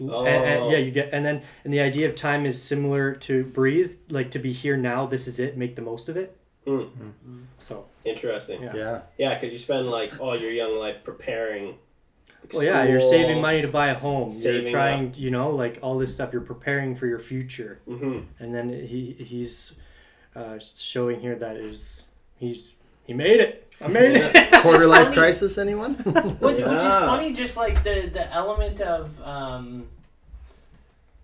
[0.00, 0.26] Oh.
[0.26, 3.44] and- and- yeah, you get, and then and the idea of time is similar to
[3.44, 5.06] breathe, like to be here now.
[5.06, 5.56] This is it.
[5.56, 6.36] Make the most of it.
[6.66, 6.88] Mm.
[7.60, 8.62] So Interesting.
[8.62, 8.74] Yeah.
[8.76, 11.78] yeah Yeah, because you spend like all your young life preparing.
[12.54, 13.10] Well, yeah, you're school.
[13.10, 14.30] saving money to buy a home.
[14.34, 16.32] You're trying, you know, like all this stuff.
[16.32, 17.78] You're preparing for your future.
[17.88, 18.24] Mhm.
[18.38, 19.74] and then he he's
[20.34, 22.04] uh, showing here that it was
[22.38, 22.72] he's
[23.06, 23.62] he made it.
[23.80, 24.52] I made it.
[24.62, 27.06] Quarter life funny- crisis anyone Which, which is Yeah.
[27.12, 29.88] funny, just like the the element of um.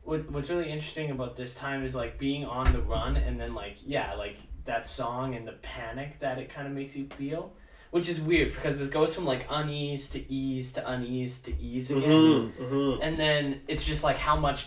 [0.05, 3.55] What, what's really interesting about this time is like being on the run and then
[3.55, 7.53] like yeah like that song and the panic that it kind of makes you feel,
[7.93, 11.91] which is weird because it goes from like unease to ease to unease to ease
[11.91, 12.03] again.
[12.11, 12.53] Mhm.
[12.59, 12.99] Mhm.
[13.03, 14.67] and then it's just like how much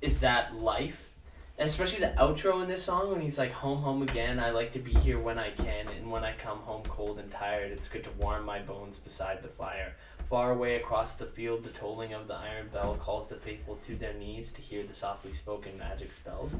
[0.00, 1.10] is that life
[1.58, 4.72] and especially the outro in this song when he's like home home again i like
[4.72, 7.88] to be here when i can and when i come home cold and tired it's
[7.88, 9.92] good to warm my bones beside the fire
[10.30, 13.96] far away across the field the tolling of the iron bell calls the faithful to
[13.96, 16.52] their knees to hear the softly spoken magic spells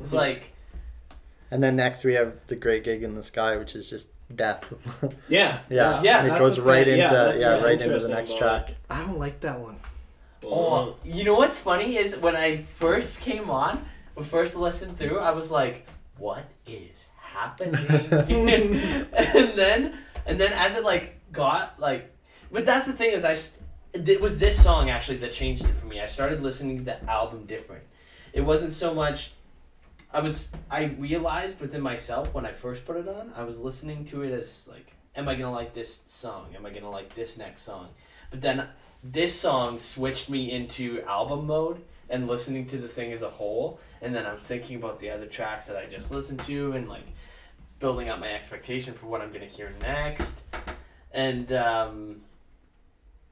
[0.00, 0.14] it's Mhm.
[0.24, 0.42] like
[1.50, 4.64] and then next we have the great gig in the sky which is just death
[5.28, 5.60] Yeah.
[5.68, 9.00] yeah Yeah, it goes right kinda- yeah, into yeah, right into the next track I
[9.00, 9.76] don't like that one.
[10.44, 15.18] Oh, you know what's funny is when I first came on, when first listened through,
[15.20, 15.86] I was like,
[16.18, 17.74] "What is happening?"
[19.12, 22.12] and then, and then as it like got like,
[22.50, 23.36] but that's the thing is I,
[23.94, 26.00] it was this song actually that changed it for me.
[26.00, 27.84] I started listening to the album different.
[28.32, 29.32] It wasn't so much.
[30.12, 34.04] I was I realized within myself when I first put it on, I was listening
[34.06, 36.54] to it as like, am I gonna like this song?
[36.54, 37.88] Am I gonna like this next song?
[38.30, 38.68] But then
[39.02, 43.80] this song switched me into album mode and listening to the thing as a whole
[44.00, 47.06] and then i'm thinking about the other tracks that i just listened to and like
[47.80, 50.42] building up my expectation for what i'm to hear next
[51.12, 52.20] and um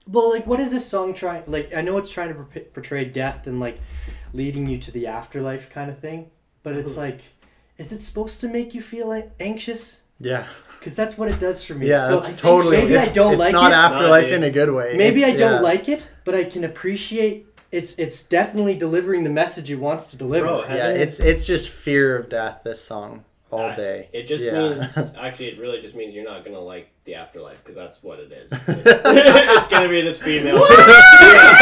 [0.08, 1.44] Well, like, what is this song trying?
[1.46, 3.78] Like, I know it's trying to portray death and like
[4.32, 6.30] leading you to the afterlife kind of thing,
[6.62, 6.96] but it's Mhm.
[6.98, 7.20] like,
[7.78, 9.98] is it supposed to make you feel like anxious?
[10.22, 10.44] yeah
[10.78, 11.86] Because that's what it does for me.
[11.88, 13.54] yeah so it's I totally maybe I don't like it.
[13.54, 13.74] it's like not it.
[13.74, 15.60] afterlife Nah, in a good way Maybe I don't yeah.
[15.72, 20.16] like it, but I can appreciate it's it's definitely delivering the message it wants to
[20.18, 20.46] deliver.
[20.46, 24.44] Bro, yeah it's it's just fear of death this song all I- day It just
[24.44, 24.60] Yeah.
[24.60, 24.80] means,
[25.16, 28.30] actually, it really just means you're not gonna like the afterlife because that's what it
[28.30, 28.52] is.
[28.52, 31.56] It's, it's, it's gonna be this female, Yeah.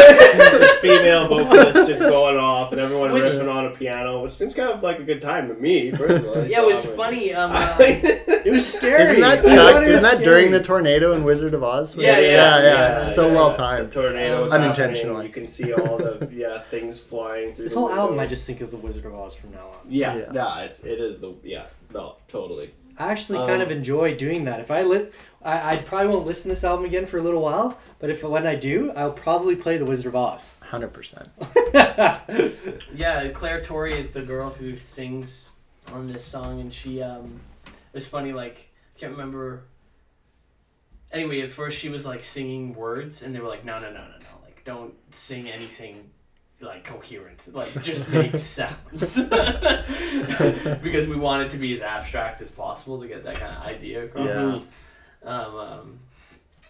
[0.58, 4.52] this female vocalist just going off and everyone Which- riffing on a piano, which seems
[4.54, 6.50] kind of like a good time to me personally.
[6.50, 9.02] yeah it was I mean- funny um uh, It was scary.
[9.02, 11.96] Isn't that Chuck, isn't that during the tornado in Wizard of Oz?
[11.96, 13.34] Yeah, yeah, yeah, yeah, It's so yeah.
[13.34, 13.90] well timed.
[13.90, 15.26] The tornado Unintentionally.
[15.26, 17.64] You can see all the yeah things flying through.
[17.64, 18.18] This the whole album.
[18.18, 19.74] I just think of the Wizard of Oz from now on.
[19.88, 20.24] yeah, Yeah.
[20.32, 22.74] yeah, it's it is the yeah no totally.
[23.00, 24.58] I actually Um, kind of enjoy doing that.
[24.60, 27.42] If I lit, I, I probably won't listen to this album again for a little
[27.42, 27.78] while.
[27.98, 30.50] But if when I do, I'll probably play the Wizard of Oz.
[30.60, 31.28] Hundred percent.
[32.94, 35.50] yeah clare Torry is the girl who sings
[35.92, 39.64] on this song and she um it was funny like i can't remember
[41.12, 44.00] anyway at first she was like singing words and they were like no no no
[44.00, 46.10] no no like don't sing anything
[46.60, 48.74] like coherent, like just make sounds,
[50.82, 53.62] because we want it to be as abstract as possible to get that kind of
[53.62, 54.26] idea across.
[54.26, 54.60] Yeah.
[55.24, 55.98] Um, um,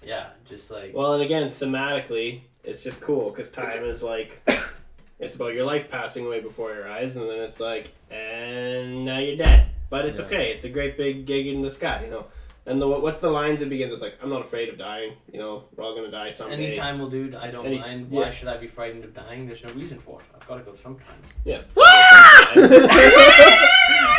[0.04, 4.40] yeah, just like Well, and again, thematically, it's just cool because time is like,
[5.18, 9.18] it's about your life passing away before your eyes, and then it's like, and now
[9.18, 9.68] you're dead.
[9.90, 10.24] But it's Yeah.
[10.26, 10.52] okay.
[10.52, 12.26] It's a great big gig in the sky, you know.
[12.66, 14.02] And the what's the lines it begins with?
[14.02, 15.14] Like, I'm not afraid of dying.
[15.32, 16.66] You know, we're all gonna die someday.
[16.66, 17.34] anytime will do.
[17.40, 18.10] I don't Any- mind.
[18.10, 18.30] Why yeah.
[18.30, 19.46] should I be frightened of dying?
[19.46, 20.26] There's no reason for it.
[20.34, 21.16] I've got to go sometime.
[21.46, 21.62] Yeah.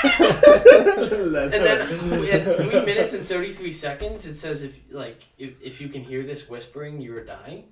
[0.04, 1.88] And then at
[2.58, 6.24] three minutes and thirty three seconds, it says if like if, if you can hear
[6.24, 7.64] this whispering, you are dying.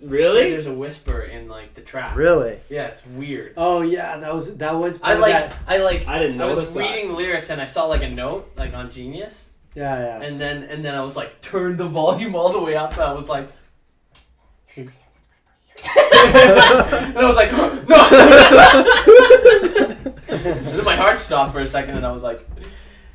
[0.00, 0.50] really?
[0.50, 2.16] There's a whisper in like the track.
[2.16, 2.58] Really?
[2.68, 3.54] Yeah, it's weird.
[3.56, 5.00] Oh yeah, that was that was.
[5.02, 6.50] I like that- I like I didn't know.
[6.50, 9.98] I was reading the lyrics and I saw like a note like on Genius Yeah,
[9.98, 10.22] yeah.
[10.22, 12.96] and then and then I was like turned the volume all the way up.
[12.98, 13.50] I was like.
[14.76, 14.90] and
[17.18, 17.52] I was like,
[17.88, 17.98] no.
[20.44, 22.48] and my heart stopped for a second, and I was like,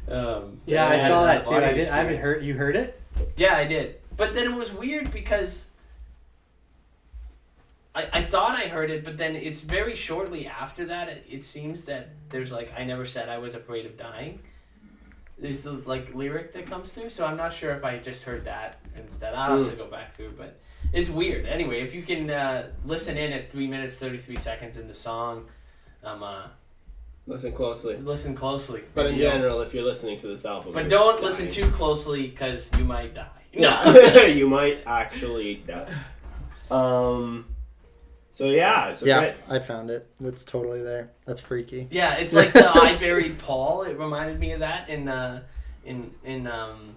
[0.10, 1.52] um, yeah, I had saw that too.
[1.52, 1.90] I out-of-body did.
[1.90, 2.24] I haven't experience.
[2.24, 2.46] heard.
[2.46, 3.02] You heard it?
[3.36, 3.96] Yeah, I did.
[4.16, 5.68] But then it was weird because
[7.98, 11.10] I, I thought I heard it, but then it's very shortly after that.
[11.10, 14.40] It, it seems that there's like I never said I was afraid of dying.
[15.40, 18.46] There's the like lyric that comes through, so I'm not sure if I just heard
[18.46, 19.34] that instead.
[19.34, 20.60] I'll have to go back through, but
[20.94, 21.46] it's weird.
[21.46, 24.94] Anyway, if you can uh, listen in at three minutes thirty three seconds in the
[24.94, 25.46] song,
[26.04, 26.48] um, uh,
[27.28, 27.98] Listen closely.
[27.98, 28.82] listen closely.
[28.96, 31.46] But in You don't- general, if you're listening to this album, but you're don't listen
[31.46, 31.56] dying.
[31.66, 33.28] too closely because you might die.
[33.58, 33.94] No,
[34.26, 35.92] you might actually die.
[36.70, 37.46] Um.
[38.32, 39.36] So yeah, so Yeah, great.
[39.50, 40.08] I found it.
[40.24, 41.10] It's totally there.
[41.26, 41.88] That's freaky.
[41.90, 43.82] Yeah, it's like the I buried Paul.
[43.84, 45.42] It reminded me of that in uh
[45.86, 46.94] in in um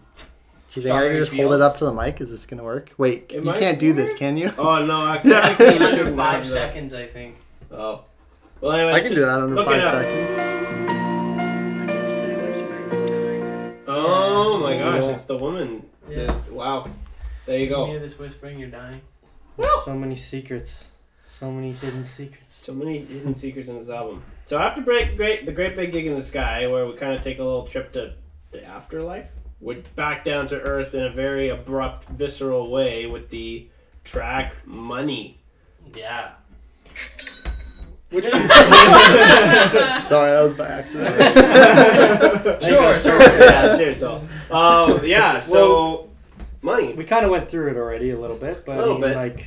[0.70, 2.20] Do you think I can just hold it up to the mic?
[2.20, 2.90] Is this gonna work?
[2.98, 4.18] Wait, It you might can't do this, work.
[4.18, 4.52] can you?
[4.58, 5.38] Oh no, I, Yeah.
[5.40, 7.36] I it's think you under shouldn't five seconds, I think.
[7.72, 8.04] Oh.
[8.60, 10.30] Well, anyways, I can just do that under look five seconds.
[13.86, 15.84] Oh my gosh, it's the woman.
[16.08, 16.26] Yeah.
[16.46, 16.86] The- wow.
[17.46, 17.86] There you You go.
[17.86, 19.00] hear this whispering, you're dying.
[19.56, 20.84] There's so many secrets.
[21.26, 22.58] So many hidden secrets.
[22.62, 24.22] So many hidden secrets in this album.
[24.44, 27.22] So after break, great, the great big gig in the sky, where we kind of
[27.22, 28.14] take a little trip to
[28.52, 29.28] the afterlife,
[29.60, 33.68] we're back down to earth in a very abrupt, visceral way with the
[34.04, 35.40] track "Money."
[35.94, 36.32] Yeah.
[38.10, 38.24] Which
[40.04, 41.16] Sorry, that was by accident.
[42.62, 43.20] Sure, sure.
[43.20, 43.94] yeah, sure.
[43.94, 45.38] So, um, yeah.
[45.40, 46.10] So,
[46.62, 49.00] money, We kind of went through it already a little bit, but A little I
[49.00, 49.16] mean, bit.
[49.16, 49.46] like,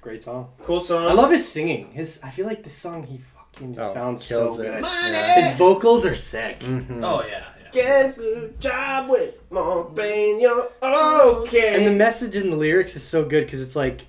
[0.00, 0.50] great song.
[0.62, 1.06] cool song.
[1.06, 1.90] I love his singing.
[1.92, 4.62] His, I feel like this song he fucking Oh, sounds so kills it.
[4.62, 4.84] good.
[4.84, 5.34] Yeah.
[5.42, 6.60] His vocals are sick.
[6.60, 7.02] Mhm.
[7.04, 7.44] Oh yeah.
[7.62, 7.70] yeah.
[7.72, 10.40] Get a good job with more pain.
[10.40, 11.74] You're okay.
[11.76, 14.02] And the message in the lyrics is so good because it's like,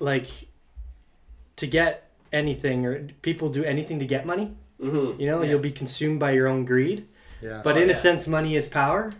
[0.00, 0.26] like,
[1.56, 4.54] to get anything or people do anything to get money.
[4.80, 5.20] mm-hmm.
[5.20, 5.50] You know, Yeah.
[5.50, 7.06] you'll be consumed by your own greed.
[7.42, 7.60] Yeah.
[7.62, 7.94] But Oh, in yeah.
[7.94, 9.12] a sense, money is power.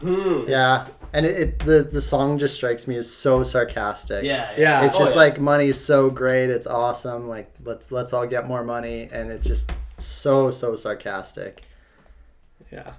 [0.00, 0.44] Hmm.
[0.46, 4.24] Yeah, and it, it the the song just strikes me as so sarcastic.
[4.24, 4.52] Yeah.
[4.58, 4.84] Yeah.
[4.84, 5.22] It's Oh, just yeah.
[5.22, 7.28] like money is so great, it's awesome.
[7.28, 11.62] Like let's let's all get more money, and it's just so so sarcastic.
[12.70, 12.92] Yeah.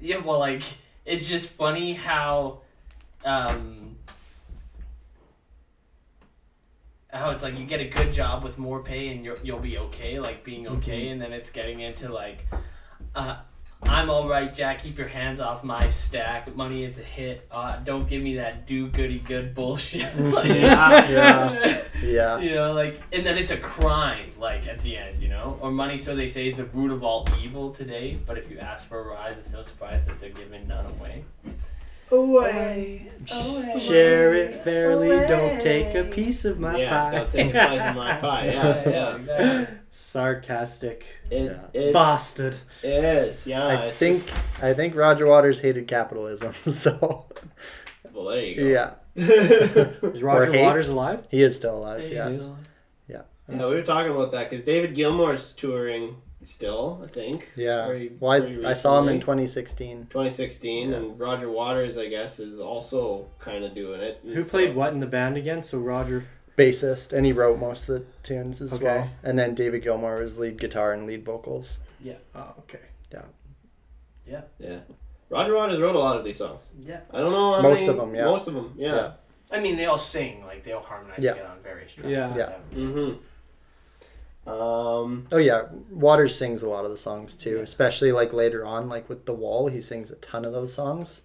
[0.00, 0.62] Yeah, well, like
[1.04, 2.60] it's just funny how,
[3.24, 3.89] um,
[7.12, 9.78] how it's like you get a good job with more pay and you're, you'll be
[9.78, 12.46] okay, like being okay, and then it's getting into like,
[13.14, 13.36] uh,
[13.82, 14.82] I'm all right, Jack.
[14.82, 16.54] Keep your hands off my stack.
[16.54, 17.46] Money is a hit.
[17.50, 20.18] Uh, don't give me that do goody good bullshit.
[20.20, 21.82] like, Yeah, yeah.
[22.02, 22.38] Yeah.
[22.38, 25.70] You know, like, and then it's a crime, like at the end, you know, or
[25.70, 25.98] money.
[25.98, 28.18] So they say is the root of all evil today.
[28.26, 31.24] But if you ask for a rise, it's no surprise that they're giving none away.
[32.10, 33.06] Away.
[33.26, 35.08] Share it fairly.
[35.08, 37.10] Don't take a piece of my Yeah, pie.
[37.18, 38.46] don't take a slice of my pie.
[38.46, 39.16] Yeah, yeah.
[39.16, 39.76] exactly.
[39.92, 41.44] Sarcastic It,
[41.74, 41.80] Yeah.
[41.80, 42.56] it bastard.
[42.82, 43.46] is.
[43.46, 43.66] Yeah.
[43.66, 47.26] I think just- I think Roger Waters hated capitalism, so
[48.12, 48.62] well, there you go.
[48.62, 48.90] yeah.
[49.16, 50.58] Is Roger.
[50.62, 51.24] Waters alive?
[51.30, 52.02] He is still alive.
[52.10, 52.28] Yeah.
[53.08, 57.50] Yeah, No, we were talking about that because David Gilmour's touring still, I think.
[57.56, 57.86] Yeah.
[57.86, 60.06] Very- Well, very I, I saw him in 2016.
[60.10, 60.96] 2016, Yeah.
[60.96, 64.20] and Roger Waters, I guess, is also kind of doing it.
[64.24, 65.62] Who played what in the band again?
[65.62, 66.24] So Roger.
[66.56, 68.84] Bassist, and he wrote most of the tunes as Okay.
[68.84, 69.10] well.
[69.22, 71.78] And then David Gilmour was lead guitar and lead vocals.
[72.02, 72.16] Yeah.
[72.34, 72.80] Oh, okay.
[73.12, 73.22] Yeah.
[74.26, 74.42] Yeah.
[74.58, 74.78] Yeah.
[75.30, 76.68] Roger Waters wrote a lot of these songs.
[76.78, 77.00] Yeah.
[77.12, 78.24] I don't know how Most many- of them, yeah.
[78.24, 78.94] Most of them, yeah.
[78.94, 79.12] Yeah.
[79.52, 81.32] I mean, they all sing, like they all harmonize Yeah.
[81.32, 82.08] together on various tracks.
[82.08, 82.36] Yeah.
[82.36, 82.52] Yeah.
[82.74, 83.18] Mm-hmm.
[84.50, 87.62] Um, Oh yeah, Waters sings a lot of the songs too, Yeah.
[87.62, 91.22] especially like later on, like with The Wall, he sings a ton of those songs.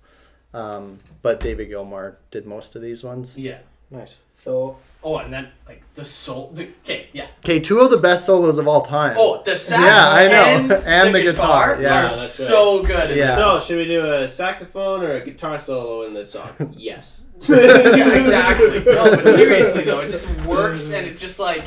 [0.53, 3.37] Um, but David Gilmour did most of these ones.
[3.37, 3.59] Yeah.
[3.91, 4.15] Nice.
[4.33, 6.49] so Oh, and then like the soul.
[6.55, 7.27] The, okay, yeah.
[7.43, 9.15] Okay, two of the best solos of all time.
[9.19, 10.33] Oh, the sax Yeah, I know.
[10.43, 12.05] and, And the, the guitar, guitar, yeah.
[12.07, 13.11] are That's so good.
[13.11, 13.35] in Yeah.
[13.35, 16.49] So, should we do a saxophone or a guitar solo in this song?
[16.75, 17.21] yes.
[17.39, 17.49] this.
[17.97, 18.79] yeah, exactly.
[18.83, 21.65] No, but seriously though, it just works, and it just like.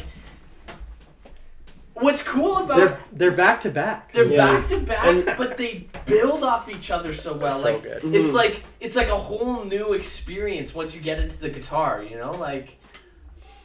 [2.01, 4.13] What's cool about They're they're back to back.
[4.13, 4.59] They're Yeah.
[4.61, 7.57] back to back, And- but they build off each other so well.
[7.59, 8.15] so like good.
[8.15, 8.35] it's Mhm.
[8.35, 12.31] like it's like a whole new experience once you get into the guitar, you know?
[12.33, 12.77] Like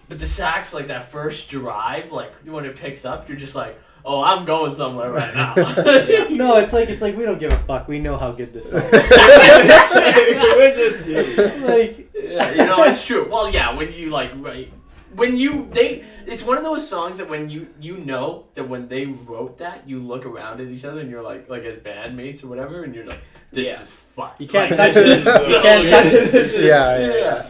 [0.09, 3.79] but the sax, like that first drive, like when it picks up, you're just like,
[4.05, 5.53] Oh, I'm going somewhere right now.
[6.29, 7.87] No, it's like it's like we don't give a fuck.
[7.87, 8.73] We know how good this is.
[9.93, 13.27] We're just- like yeah, you know, it's true.
[13.29, 14.71] Well yeah, when you like right
[15.15, 18.87] when you they it's one of those songs that when you you know that when
[18.87, 22.43] they wrote that you look around at each other and you're like like as bandmates
[22.43, 23.81] or whatever and you're like this Yeah.
[23.81, 25.35] is fun You can't Like, touch this it.
[25.35, 26.23] is You can't touch good.
[26.23, 26.31] it.
[26.37, 27.45] This is- Yeah, yeah, yeah.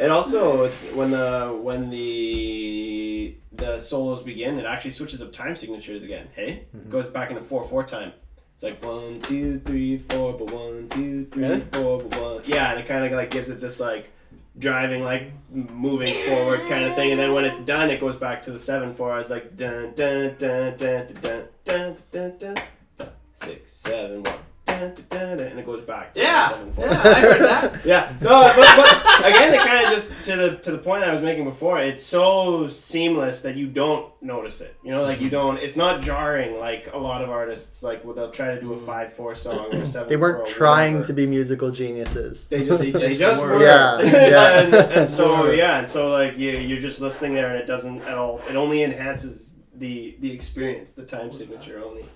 [0.00, 5.54] And also, it's when the when the the solos begin, it actually switches up time
[5.54, 6.26] signatures again.
[6.34, 6.90] Hey, Mhm.
[6.90, 8.12] goes back into four four time.
[8.54, 11.64] It's like one two three four, but one two three Really?
[11.72, 12.40] four, but one.
[12.44, 14.10] Yeah, and it kind of like gives it this like
[14.58, 17.10] driving like moving forward kind of thing.
[17.10, 19.12] And then when it's done, it goes back to the seven four.
[19.12, 22.56] I was like dun dun dun dun dun dun dun dun,
[22.98, 24.38] dun six seven one.
[24.66, 27.84] Dun, dun, and it goes back to Yeah, the yeah, I heard that.
[27.84, 31.12] Yeah, no, but, but again, it kind of just to the to the point I
[31.12, 31.82] was making before.
[31.82, 34.74] It's so seamless that you don't notice it.
[34.82, 35.58] You know, like you don't.
[35.58, 37.82] It's not jarring like a lot of artists.
[37.82, 38.86] Like well, they'll try to do a mm-hmm.
[38.86, 40.08] five four song or seven.
[40.08, 42.48] They weren't trying to be musical geniuses.
[42.48, 43.58] They just They they just just, were.
[43.58, 43.62] were.
[43.62, 44.60] Yeah, yeah.
[44.60, 48.00] and, and so yeah, and so like you you're just listening there, and it doesn't
[48.02, 48.40] at all.
[48.48, 50.92] It only enhances the the experience.
[50.92, 52.06] The time signature only.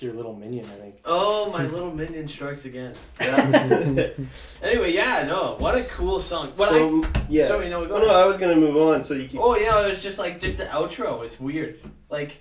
[0.00, 0.94] It's your little minion, I think.
[1.04, 2.94] Oh, my little minion strikes again.
[3.20, 4.08] Yeah.
[4.62, 6.52] Anyway, yeah, no, what a cool song.
[6.56, 7.46] What I so yeah.
[7.48, 8.08] sorry, no, go Oh, no.
[8.08, 9.02] I was gonna move on.
[9.02, 9.40] So you keep.
[9.40, 11.80] Oh yeah, it was just like just the outro is weird.
[12.10, 12.40] Like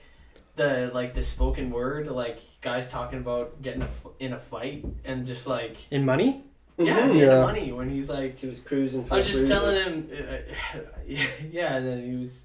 [0.56, 3.86] the like the spoken word, like guys talking about getting
[4.20, 6.44] in a fight and just like In money?
[6.78, 7.18] yeah, Mhm.
[7.20, 7.42] Yeah.
[7.42, 9.04] money when he's like He was cruising.
[9.06, 9.50] For I was just cruise.
[9.50, 10.80] telling him, uh,
[11.50, 12.38] yeah, and then he was.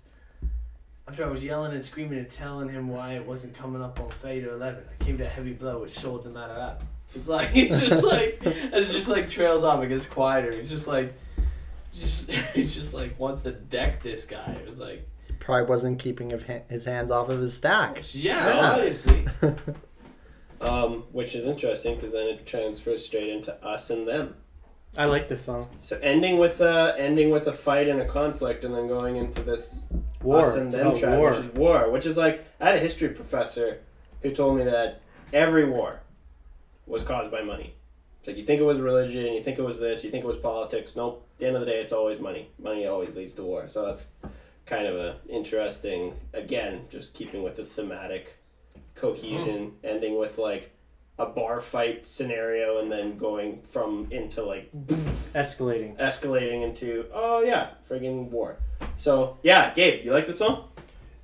[1.07, 4.11] After I was yelling and screaming and telling him why it wasn't coming up on
[4.23, 6.83] Fade or Eleven, I came to a heavy blow which sold the matter up.
[7.15, 9.83] It's like it's just like it's just like trails off.
[9.83, 10.51] It gets quieter.
[10.51, 11.13] It's just like,
[11.95, 14.57] just it's just like wants to deck this guy.
[14.63, 15.07] It was like,
[15.41, 16.31] Probably wasn't keeping
[16.71, 18.03] his hands off of his stack.
[18.15, 18.71] yeah, Yeah.
[18.73, 19.27] obviously.
[20.61, 24.35] Um, which is interesting because then it transfers straight into us and them.
[24.97, 25.69] I like this song.
[25.83, 29.43] So ending with a ending with a fight and a conflict, and then going into
[29.43, 29.85] this
[30.23, 30.41] War.
[30.41, 31.31] us and them track, war.
[31.31, 31.91] which is war.
[31.91, 33.81] Which is like I had a history professor
[34.23, 36.01] who told me that every war
[36.87, 37.75] was caused by money.
[38.21, 40.27] It's like you think it was religion, you think it was this, you think it
[40.27, 40.97] was politics.
[40.97, 41.27] Nope.
[41.35, 42.49] At the end of the day, it's always money.
[42.59, 43.69] Money always leads to war.
[43.69, 44.07] So that's
[44.65, 46.15] kind of a interesting.
[46.33, 48.37] Again, just keeping with the thematic
[48.95, 49.87] cohesion, hmm.
[49.87, 50.74] ending with like
[51.19, 54.71] a bar fight scenario, and then going from into like
[55.35, 55.97] Escalating.
[55.99, 58.57] escalating into oh yeah, friggin' war.
[58.97, 60.69] So yeah, Gabe, you like the song?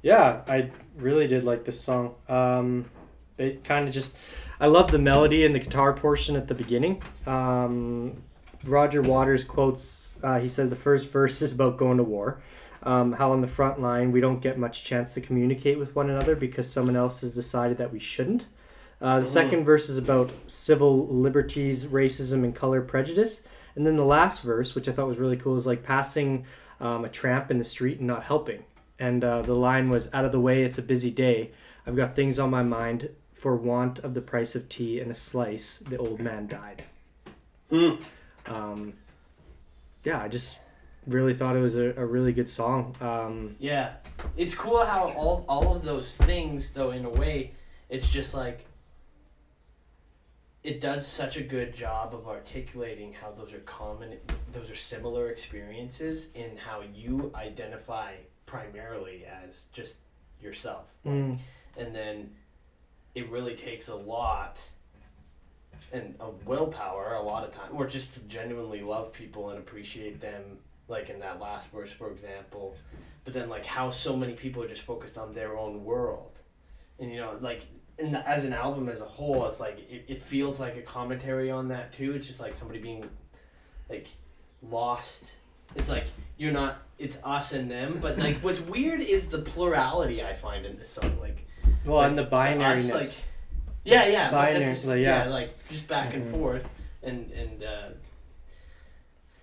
[0.03, 2.15] Yeah, I really did like this song.
[2.29, 2.87] Um,
[3.37, 4.17] it kind of just,
[4.59, 7.03] I love the melody and the guitar portion at the beginning.
[7.27, 8.23] Um,
[8.65, 12.41] Roger Waters quotes, uh, he said the first verse is about going to war.
[12.83, 16.09] Um, how on the front line we don't get much chance to communicate with one
[16.09, 18.47] another because someone else has decided that we shouldn't.
[19.01, 19.29] Uh, the Mhm.
[19.29, 23.43] second verse is about civil liberties, racism, and color prejudice.
[23.75, 26.45] And then the last verse, which I thought was really cool, is like passing
[26.81, 28.65] um, a tramp in the street and not helping.
[28.99, 31.51] And uh, the line was, "Out of the way, it's a busy day.
[31.87, 33.11] I've got things on my mind.
[33.35, 36.85] For want of the price of tea and a slice, the old man died."
[37.71, 37.95] Hmm.
[38.47, 38.93] Um,
[40.05, 40.59] yeah, I just
[41.07, 42.95] really thought it was a, a really good song.
[43.01, 43.93] Um, Yeah,
[44.37, 47.53] it's cool how all all of those things, though, in a way,
[47.89, 48.65] it's just like
[50.63, 54.17] it does such a good job of articulating how those are common,
[54.53, 58.15] those are similar experiences in how you identify
[58.47, 59.95] primarily as just
[60.43, 61.39] yourself, mm,
[61.77, 62.31] and then
[63.15, 64.59] it really takes a lot
[65.93, 70.21] and of willpower a lot of time or just to genuinely love people and appreciate
[70.21, 70.43] them
[70.89, 72.77] like in that last verse for example.
[73.25, 76.39] But then like how so many people are just focused on their own world.
[76.99, 77.63] And you know like
[78.01, 81.51] the, as an album as a whole it's like it, it feels like a commentary
[81.51, 83.05] on that too it's just like somebody being
[83.89, 84.07] like
[84.63, 85.33] lost
[85.77, 86.05] it's like
[86.39, 90.65] you're not it's us and them but like what's weird is the plurality i find
[90.67, 91.47] in this song like
[91.85, 93.11] well, and the us, like,
[93.85, 95.25] yeah, yeah, Binary, the like, yeah.
[95.25, 96.31] yeah, like just back and Mhm.
[96.33, 96.69] forth,
[97.03, 97.89] and and uh,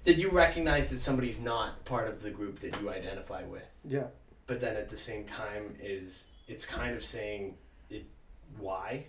[0.03, 4.07] that you recognize that somebody's not part of the group that you identify with, Yeah.
[4.45, 7.57] but then at the same time is it's kind of saying
[8.59, 9.05] why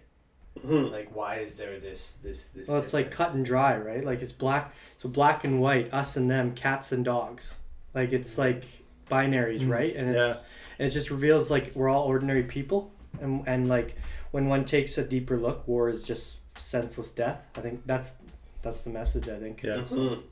[0.65, 0.91] Mhm.
[0.91, 4.05] like why is there this this this Well, it's like cut and dry, right?
[4.05, 7.55] Like it's black, so black and white, us and them, cats and dogs.
[7.95, 8.65] Like it's like
[9.11, 9.71] binaries, Mm.
[9.71, 9.95] right?
[9.97, 10.41] And it's Yeah.
[10.79, 13.95] and it just reveals like we're all ordinary people, and and like
[14.33, 17.47] when one takes a deeper look, war is just senseless death.
[17.55, 18.15] I think that's
[18.63, 19.29] that's the message.
[19.29, 19.63] I think.
[19.63, 19.77] Yeah.
[19.77, 20.23] Mhm.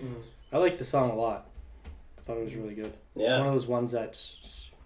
[0.00, 0.22] Mm.
[0.52, 1.48] I like the song a lot.
[2.18, 2.92] I thought it was really good.
[3.16, 4.16] It's one of those ones that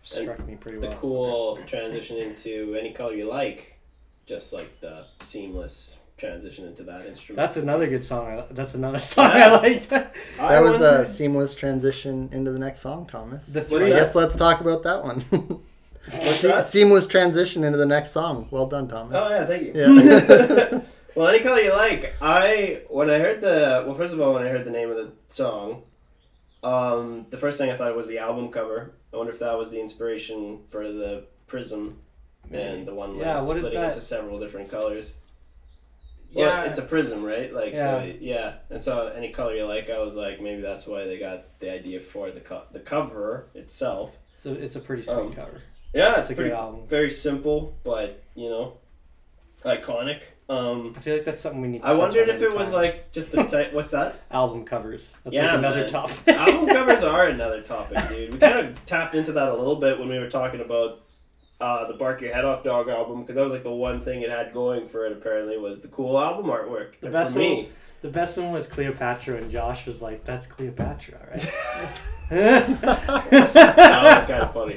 [0.07, 0.95] s- s- struck me pretty The well.
[0.95, 3.79] The cool transition into any color you like,
[4.27, 7.37] just like the seamless transition into that instrument.
[7.37, 8.39] That's another good song.
[8.39, 9.57] I, that's another song I Yeah.
[9.57, 9.93] liked.
[9.93, 10.07] I
[10.39, 13.47] That was wonder- a seamless transition into the next song, Thomas.
[13.53, 13.89] The What's three.
[13.91, 15.21] Yes, let's talk about that one.
[16.11, 16.65] What's Se- that?
[16.65, 18.47] seamless transition into the next song.
[18.51, 19.17] Well done, Thomas.
[19.21, 19.73] Oh yeah, thank you.
[19.75, 20.81] Yeah.
[21.17, 22.15] well, any color you like.
[22.23, 24.97] I when I heard the well, first of all, when I heard the name of
[24.97, 25.83] the song,
[26.63, 28.93] um, the first thing I thought was the album cover.
[29.13, 31.99] I wonder if that was the inspiration for the prism
[32.51, 35.15] and the one where Yeah, it's splitting into several different colors.
[36.35, 37.53] Well, yeah it's a prism, right?
[37.53, 38.01] Like Yeah.
[38.03, 38.55] so, yeah.
[38.71, 41.71] And so, any color you like, I was like, maybe that's why they got the
[41.71, 44.17] idea for the co- the cover itself.
[44.35, 45.63] It's a, it's a pretty sweet Um, cover.
[45.95, 46.87] Yeah, It's it's a pretty good album.
[46.89, 48.75] very simple, but you know,
[49.65, 50.21] iconic.
[50.49, 51.83] Um, I feel like that's something we need.
[51.83, 53.73] to I wondered on if it was like just the type.
[53.73, 54.21] What's that?
[54.31, 55.13] album covers.
[55.25, 55.89] That's Yeah, like another man.
[55.89, 56.29] topic.
[56.29, 58.33] Album covers are another topic, dude.
[58.35, 61.01] We kind of tapped into that a little bit when we were talking about
[61.61, 64.23] uh, the Bark Your Head Off Dog album because that was like the one thing
[64.23, 65.13] it had going for it.
[65.13, 67.01] Apparently, was the cool album artwork.
[67.01, 67.71] The And best for me.
[68.03, 71.53] The best one was Cleopatra, and Josh was like, "That's Cleopatra, right?"
[72.31, 72.69] that
[74.05, 74.77] was kind of funny.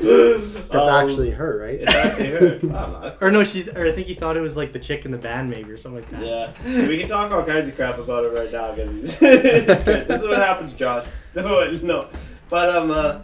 [0.00, 1.80] That's Um, actually her, right?
[1.80, 2.60] It's actually her.
[2.76, 3.68] I'm or no, she.
[3.70, 5.76] Or I think he thought it was like the chick in the band, maybe, or
[5.76, 6.56] something like that.
[6.66, 8.74] Yeah, we can talk all kinds of crap about it right now.
[8.74, 10.06] 'cause it's good.
[10.08, 11.06] this is what happens, Josh.
[11.34, 12.08] No, no,
[12.48, 13.20] but um, uh,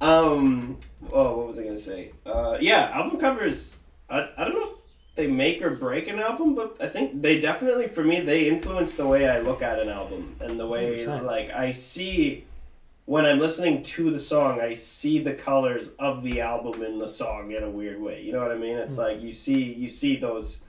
[0.00, 0.78] um,
[1.12, 2.12] oh, what was I gonna say?
[2.26, 3.76] Uh, yeah, album covers.
[4.10, 4.74] I, I don't know if
[5.14, 8.94] they make or break an album, but I think they definitely, for me, they influence
[8.94, 11.24] the way I look at an album and the way 100%.
[11.24, 12.44] like I see.
[13.08, 17.08] When I'm listening to the song, I see the colors of the album in the
[17.08, 18.20] song in a weird way.
[18.20, 18.76] You know what I mean?
[18.76, 18.98] It's Mm.
[18.98, 20.60] like you see you see those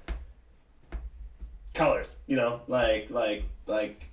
[1.73, 4.05] colors, you know, like like like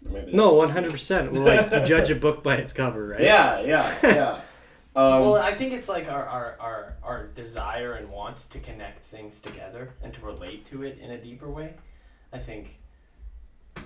[0.00, 1.30] maybe No, one hundred percent.
[1.32, 3.20] Well, like you judge a book by its cover, right?
[3.20, 4.40] Yeah, yeah, yeah.
[4.96, 9.04] Um, well, I think it's like our, our, our, our desire and want to connect
[9.04, 11.74] things together and to relate to it in a deeper way.
[12.32, 12.78] I think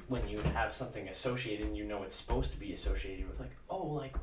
[0.09, 3.53] when you have something associated and you know it's supposed to be associated with, like,
[3.71, 4.15] oh, like,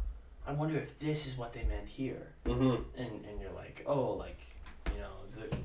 [0.47, 2.28] I wonder if this is what they meant here.
[2.45, 2.84] mhm.
[2.97, 4.38] And, and you're like, oh, like,
[4.93, 5.55] you know, the,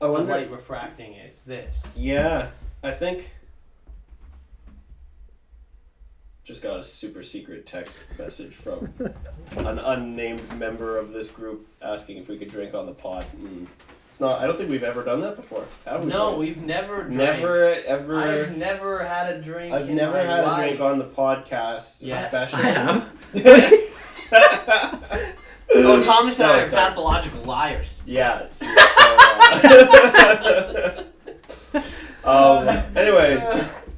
[0.00, 0.32] I the wonder.
[0.32, 1.76] light refracting is this.
[1.96, 2.50] Yeah,
[2.82, 3.30] I think.
[6.44, 8.92] Just got a super secret text message from
[9.56, 13.26] an unnamed member of this group asking if we could drink on the pod.
[13.36, 13.66] Mm.
[14.16, 14.40] It's not.
[14.40, 15.66] I don't think we've ever done that before.
[15.84, 16.10] Have we?
[16.10, 16.38] No, guys?
[16.40, 17.10] we've never drank.
[17.18, 18.16] never ever.
[18.16, 19.74] I've never had a drink.
[19.74, 20.58] I've in never my had life.
[20.58, 22.24] a drink on the podcast, Yeah.
[22.24, 22.62] especially.
[22.62, 23.10] I have.
[25.78, 26.86] Oh, Thomas and No, I are sorry.
[26.88, 27.88] pathological liars.
[28.06, 28.44] Yeah.
[28.44, 28.66] it's- so,
[32.24, 32.68] uh, um.
[32.96, 33.42] Anyways,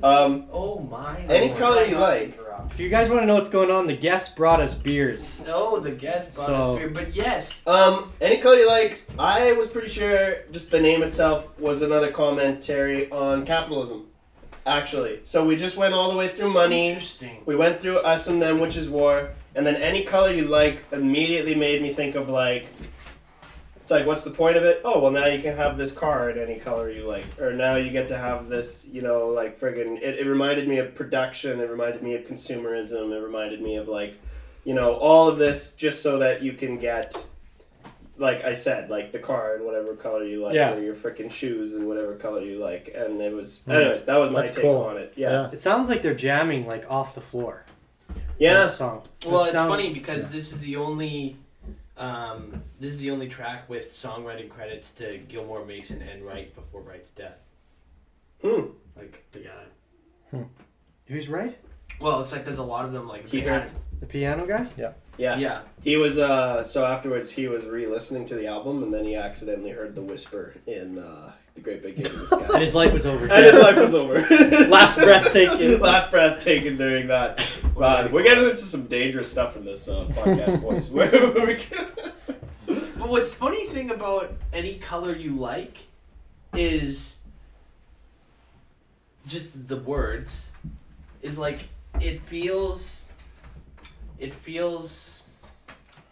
[0.03, 0.47] um.
[0.51, 1.21] Oh my.
[1.29, 1.59] Any Lord.
[1.61, 2.39] color you not to like.
[2.69, 2.75] Interrupt.
[2.75, 5.43] If you guys want to know what's going on, the guest brought us beers.
[5.47, 7.63] No, the guest brought So- us beer, but yes.
[7.67, 9.03] Um, any color you like.
[9.19, 14.07] I was pretty sure just the name itself was another commentary on capitalism.
[14.67, 16.89] Actually, so we just went all the way through money.
[16.91, 17.39] Interesting.
[17.47, 20.85] We went through us and them, which is war, and then any color you like
[20.93, 22.67] immediately made me think of like.
[23.89, 24.83] It's like, what's the point of it?
[24.85, 27.77] Oh, well, now you can have this car in any color you like, or now
[27.77, 31.59] you get to have this, you know, like friggin' It, it reminded me of production.
[31.59, 33.17] It reminded me of consumerism.
[33.17, 34.21] It reminded me of like,
[34.65, 37.17] you know, all of this just so that you can get,
[38.19, 40.75] like I said, like the car in whatever color you like, Yeah.
[40.75, 43.61] or your freaking shoes in whatever color you like, and it was.
[43.67, 43.73] Mhm.
[43.75, 44.83] Anyways, that was my That's take cool.
[44.83, 45.15] on it.
[45.17, 47.65] Yeah, It sounds like they're jamming like off the floor.
[48.39, 48.65] yeah.
[48.65, 49.05] This song.
[49.25, 50.33] Well, It it's sound- funny because yeah.
[50.33, 51.39] this is the only,
[51.99, 56.81] um, this is the only track with songwriting credits to Gilmour Mason and Wright before
[56.83, 57.41] Wright's death.
[58.43, 58.67] Hmm.
[58.97, 59.65] Like the guy.
[60.31, 60.43] Hmm.
[61.07, 61.57] Who's right?
[62.01, 64.47] Well, it's like there's a lot of them like He they heard- had- The piano
[64.47, 64.69] guy.
[64.77, 64.93] Yeah.
[65.17, 65.37] Yeah.
[65.39, 65.61] Yeah.
[65.83, 69.71] He was uh so afterwards he was re-listening to the album and then he accidentally
[69.71, 72.47] heard the whisper in uh the Great Big Game in the Sky.
[72.55, 73.25] And his life was over.
[73.33, 74.21] And his life was over.
[74.69, 75.81] Last breath taken.
[75.81, 77.39] Last breath taken during that.
[77.77, 80.89] Man, we're getting into some dangerous stuff in this uh, podcast, boys.
[80.89, 81.89] We're- we can-
[82.67, 85.79] But what's funny thing about any color you like
[86.55, 87.17] is
[89.27, 90.47] just the words
[91.21, 91.69] is like
[92.01, 93.05] it feels
[94.19, 95.23] it feels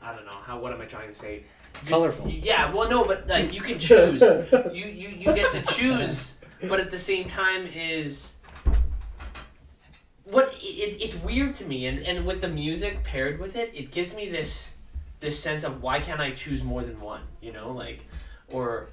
[0.03, 1.45] I don't know how what am I trying to say?
[1.79, 2.29] Just- Colorful.
[2.31, 4.21] Yeah, well no, but like you can choose.
[4.73, 8.31] you, you you get to choose, but at the same time is
[10.25, 13.91] what it, it's weird to me and, and with the music paired with it, it
[13.93, 14.71] gives me this
[15.21, 18.01] this sense of why can't I choose more than one, you know, like
[18.49, 18.89] or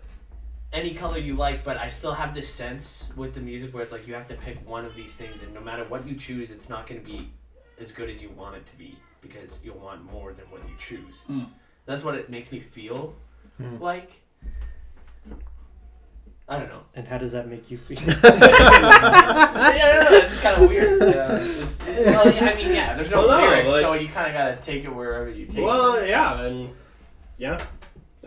[0.72, 3.92] any color you like, but I still have this sense with the music where it's
[3.92, 6.50] like you have to pick one of these things, and no matter what you choose,
[6.50, 7.30] it's not going to be
[7.80, 10.76] as good as you want it to be because you'll want more than what you
[10.80, 11.16] choose.
[11.30, 11.48] Mm.
[11.86, 13.16] That's what it makes me feel
[13.62, 13.80] Mm.
[13.80, 14.10] like.
[16.48, 16.82] I don't know.
[16.96, 18.00] And how does that make you feel?
[18.06, 20.18] yeah, I don't know.
[20.18, 21.02] It's just kind of weird.
[21.02, 22.96] Yeah, it's, it's, well, yeah, I mean, yeah.
[22.96, 25.46] There's no Well, no, lyrics, like- so you kind of gotta take it wherever you
[25.46, 26.00] take Well, it.
[26.02, 26.70] Well, yeah, and
[27.38, 27.64] yeah,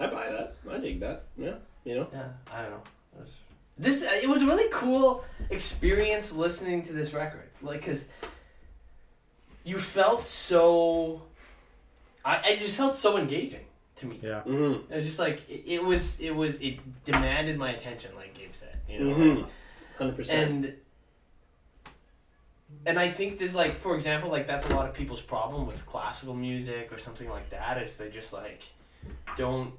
[0.00, 0.54] I buy that.
[0.70, 1.24] I dig that.
[1.36, 1.54] Yeah,
[1.84, 2.08] you know.
[2.12, 2.82] Yeah, I don't know.
[3.20, 3.28] It
[3.78, 8.06] This it was a really cool experience listening to this record, like because
[9.64, 11.22] you felt so.
[12.26, 13.64] I, I just felt so engaging
[13.96, 14.18] to me.
[14.20, 14.42] Yeah.
[14.44, 14.92] Mm-hmm.
[14.92, 16.18] It was just like it, it was.
[16.20, 16.56] It was.
[16.56, 18.76] It demanded my attention, like Gabe said.
[18.88, 19.14] You know.
[19.16, 19.48] Mhm.
[19.96, 20.50] Hundred percent.
[20.50, 20.74] and
[22.84, 25.86] and I think there's like, for example, like that's a lot of people's problem with
[25.86, 28.62] classical music or something like that is they just like
[29.36, 29.72] don't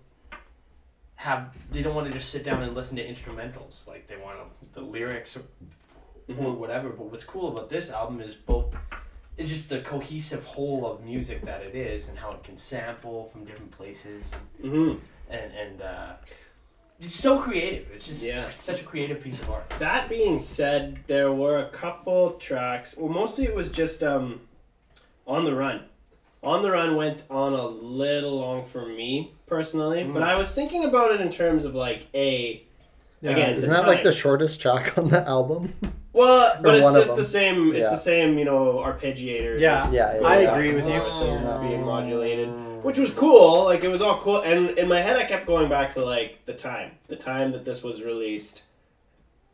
[1.16, 4.38] have they don't want to just sit down and listen to instrumentals like they want
[4.38, 5.42] to, the lyrics or,
[6.30, 6.58] or Mhm.
[6.58, 6.90] whatever.
[6.90, 8.74] But what's cool about this album is both
[9.38, 13.30] is just the cohesive whole of music that it is and how it can sample
[13.32, 14.24] from different places
[14.64, 15.00] Mhm.
[15.30, 16.14] and and uh,
[17.00, 17.88] it's so creative.
[17.94, 18.50] It's just Yeah.
[18.56, 19.70] such a creative piece of art.
[19.78, 22.96] That being said, there were a couple tracks.
[22.98, 24.42] Well, mostly it was just um,
[25.28, 25.82] on the run.
[26.42, 30.14] On the run went on a little long for me personally, Mm.
[30.14, 32.64] but I was thinking about it in terms of like a
[33.24, 35.74] Again, Isn't the that like the shortest track on the album?
[36.18, 37.74] well, but it's just the same.
[37.76, 37.90] It's Yeah.
[37.92, 39.60] the same, you know, arpeggiator.
[39.60, 39.90] Yeah.
[39.92, 40.52] Yeah, yeah, I yeah.
[40.56, 40.94] agree with you.
[40.94, 41.62] Everything Oh.
[41.68, 42.50] being modulated.
[42.84, 43.66] which was cool.
[43.66, 46.46] Like it was all cool, and in my head, I kept going back to like
[46.46, 48.62] the time, the time that this was released.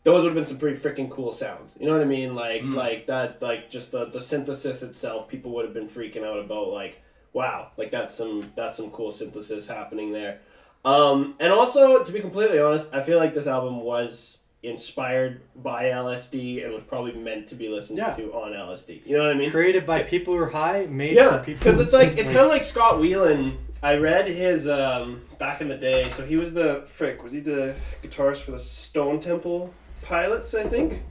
[0.03, 1.75] Those would have been some pretty freaking cool sounds.
[1.79, 2.35] You know what I mean?
[2.35, 2.75] Like Mm.
[2.75, 5.29] like that, like just the the synthesis itself.
[5.29, 7.01] People would have been freaking out about like,
[7.31, 10.39] wow, like that's some that's some cool synthesis happening there.
[10.85, 15.85] Um, and also, to be completely honest, I feel like this album was inspired by
[15.85, 18.11] LSD and was probably meant to be listened Yeah.
[18.13, 19.01] to on LSD.
[19.05, 19.51] You know what I mean?
[19.51, 21.59] Created by people who are high, made Yeah, for people.
[21.59, 23.57] because it's like it's kind of like Scott Weiland.
[23.81, 26.07] I read his um, back in the day.
[26.09, 27.21] So he was the frick.
[27.21, 30.53] Was he the guitarist for the Stone Temple Pilots?
[30.53, 31.01] I think.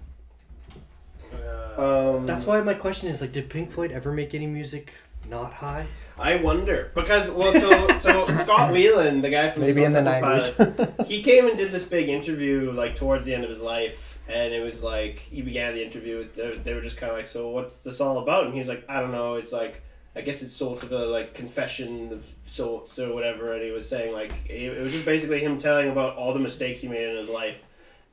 [1.77, 4.93] Um, That's why my question is like, did Pink Floyd ever make any music
[5.29, 5.87] not high?
[6.19, 10.03] I wonder because well, so so Scott Weiland, the guy from Maybe the in the
[10.03, 10.61] nineties.
[11.07, 14.53] He came and did this big interview like towards the end of his life and
[14.55, 17.27] it was like he began the interview with they- they were just kind of like
[17.27, 19.83] so what's this all about and he's like i don't know it's like
[20.15, 23.89] i guess it's sort of a like confession of sorts or whatever and he was
[23.89, 27.09] saying like it it was just basically him telling about all the mistakes he made
[27.09, 27.57] in his life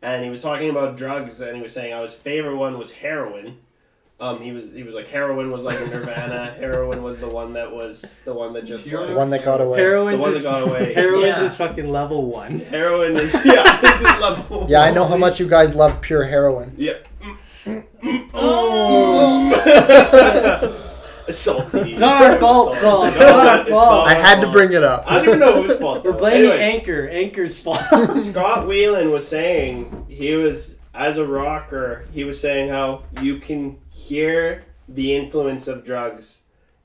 [0.01, 2.91] and he was talking about drugs and he was saying how his favorite one was
[2.91, 3.57] heroin
[4.21, 6.51] um, he was he was like heroin was like a Nirvana.
[6.59, 9.61] heroin was the one that was the one that just like, the one that got
[9.61, 9.79] away.
[9.79, 10.93] Heroin The one is that got away.
[10.93, 11.43] Heroin Yeah.
[11.43, 12.59] is fucking level one.
[12.59, 14.65] heroin is yeah this is level.
[14.69, 16.73] Yeah, I know how much you guys love pure heroin.
[16.77, 16.95] Yeah.
[21.29, 21.91] Salty.
[21.91, 23.05] It's not our fault, Saul.
[23.05, 24.07] It's not our fault.
[24.07, 25.03] I had to bring it up.
[25.05, 26.03] I don't even know whose fault.
[26.03, 27.07] We're blaming Anyway, Anchor.
[27.07, 27.79] Anchor's fault.
[28.17, 32.05] Scott Weiland was saying he was as a rocker.
[32.11, 36.39] He was saying how you can hear the influence of drugs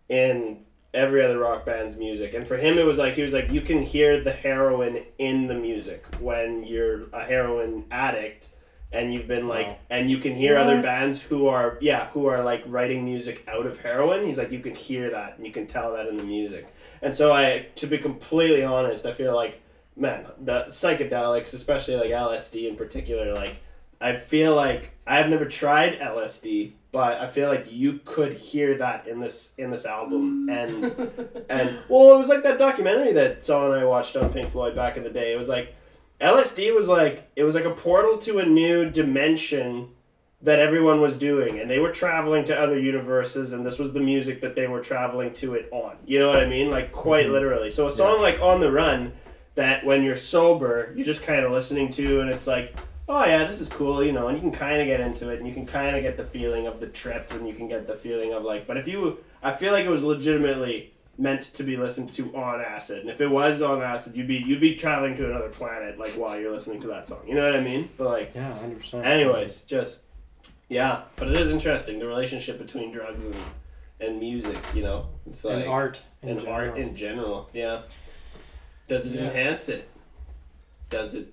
[0.09, 0.59] in
[0.93, 3.61] every other rock band's music, and for him it was like he was like you
[3.61, 8.49] can hear the heroin in the music when you're a heroin addict.
[8.93, 9.77] And you've been like, Wow.
[9.91, 13.67] and you can hear other bands who are, yeah, who are like writing music out
[13.67, 14.25] of heroin.
[14.25, 16.73] He's like, you can hear that, and you can tell that in the music.
[17.03, 19.61] And so I, to be completely honest, I feel like
[19.97, 23.57] man, the psychedelics, especially like LSD in particular, like
[24.01, 29.07] I feel like I've never tried LSD, but I feel like you could hear that
[29.07, 30.49] in this in this album.
[30.49, 30.85] And
[31.51, 34.75] and well, it was like that documentary that Saul and I watched on Pink Floyd
[34.75, 35.33] back in the day.
[35.35, 35.75] It was like
[36.21, 39.89] LSD was like it was like a portal to a new dimension
[40.43, 44.01] that everyone was doing and they were traveling to other universes and this was the
[44.01, 47.25] music that they were traveling to it on you know what i mean like quite
[47.27, 47.33] Mhm.
[47.33, 49.13] literally so a song like on the run
[49.55, 52.77] that when you're sober you're just kind of listening to and it's like
[53.09, 55.39] oh yeah this is cool you know and you can kind of get into it
[55.39, 57.87] and you can kind of get the feeling of the trip and you can get
[57.87, 61.63] the feeling of like but if you i feel like it was legitimately meant to
[61.63, 64.75] be listened to on acid and if it was on acid you'd be you'd be
[64.75, 67.61] traveling to another planet like while you're listening to that song you know what i
[67.61, 69.05] mean but like yeah, hundred percent.
[69.07, 70.01] anyways just
[70.69, 73.37] Yeah, but it is interesting the relationship between drugs and
[74.01, 74.57] and music.
[74.75, 76.55] You know, it's like and art in and general.
[76.71, 77.51] art in general.
[77.53, 77.83] Yeah.
[78.89, 79.25] Does it Yeah.
[79.29, 79.89] enhance it?
[80.89, 81.33] Does it?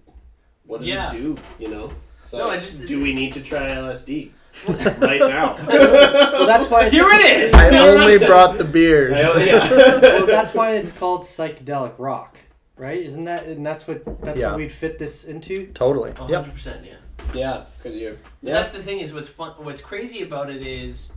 [0.72, 1.12] What does Yeah.
[1.14, 1.38] it do?
[1.60, 1.92] You know.
[2.22, 4.32] It's No, I just- do we need to try LSD
[5.02, 5.58] right now?
[5.68, 7.54] well, that's why it's Here it is.
[7.54, 9.14] I only brought the beers.
[9.18, 9.46] I only-
[10.02, 12.38] well, that's why it's called psychedelic rock,
[12.78, 13.02] right?
[13.04, 14.52] Isn't that and that's what that's Yeah.
[14.52, 15.68] what we'd fit this into?
[15.74, 16.12] Totally.
[16.14, 16.94] Hundred percent, yeah.
[17.34, 18.16] yeah, because you're.
[18.42, 18.54] Yeah.
[18.54, 19.52] That's the thing is what's fun.
[19.58, 21.12] What's crazy about it is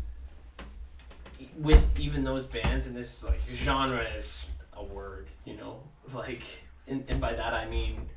[1.59, 5.79] with even those bands and this like genre is a word, you know,
[6.13, 6.43] like
[6.89, 8.09] and, and by that I mean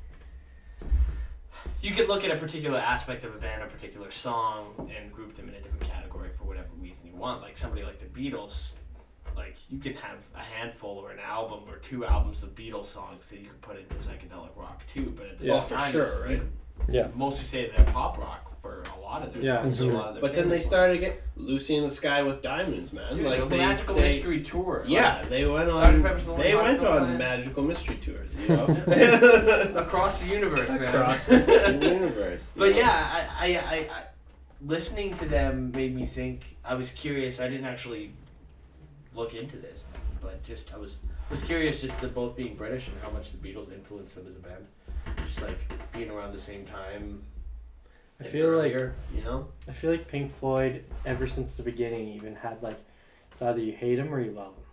[1.82, 5.36] you could look at a particular aspect of a band, a particular song, and group
[5.36, 7.40] them in a different category for whatever reason you want.
[7.42, 8.72] Like somebody like the Beatles,
[9.36, 13.26] like you can have a handful or an album or two albums of Beatles songs
[13.30, 15.12] that you can put into psychedelic rock too.
[15.16, 16.30] But at the Yeah, same for time, sure, it's- right?
[16.32, 17.08] you could Yeah.
[17.14, 18.47] Mostly say they're pop rock
[18.84, 19.62] for a lot of their Yeah.
[19.62, 19.96] songs, a mm-hmm.
[19.96, 22.42] lot of their But then they famous started to get Lucy in the Sky with
[22.42, 23.16] Diamonds, man.
[23.16, 24.84] Dude, like the they, Magical they- Mystery Tour.
[24.86, 25.84] Yeah, they went Sgt.
[25.84, 26.02] on.
[26.02, 27.18] Pepper's Lonely They Hearts went Club on Band.
[27.18, 28.30] magical mystery tours.
[28.40, 29.72] You know.
[29.76, 30.82] across the universe, man.
[30.82, 32.40] Across the universe.
[32.40, 32.78] you But know?
[32.78, 34.02] yeah, I, I, I, I,
[34.66, 36.56] listening to them made me think.
[36.64, 37.40] I was curious.
[37.40, 38.12] I didn't actually
[39.14, 39.84] look into this,
[40.20, 40.98] but just I was
[41.30, 44.36] was curious just to both being British and how much the Beatles influenced them as
[44.36, 44.66] a band.
[45.26, 45.58] Just like
[45.92, 47.22] being around the same time.
[48.20, 49.48] I feel like earlier, you know.
[49.68, 52.78] I feel like Pink Floyd ever since the beginning even had like
[53.32, 54.64] it's either you hate them or you love them.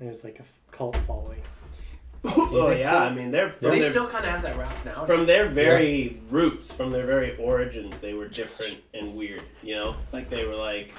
[0.00, 1.40] There's like a f- cult following.
[2.24, 2.98] oh think yeah, so?
[2.98, 5.04] I mean they're from they their, still kind of have that rap now.
[5.04, 9.42] from their very roots, from their very origins, they were different and weird.
[9.64, 10.92] You know, like they were like,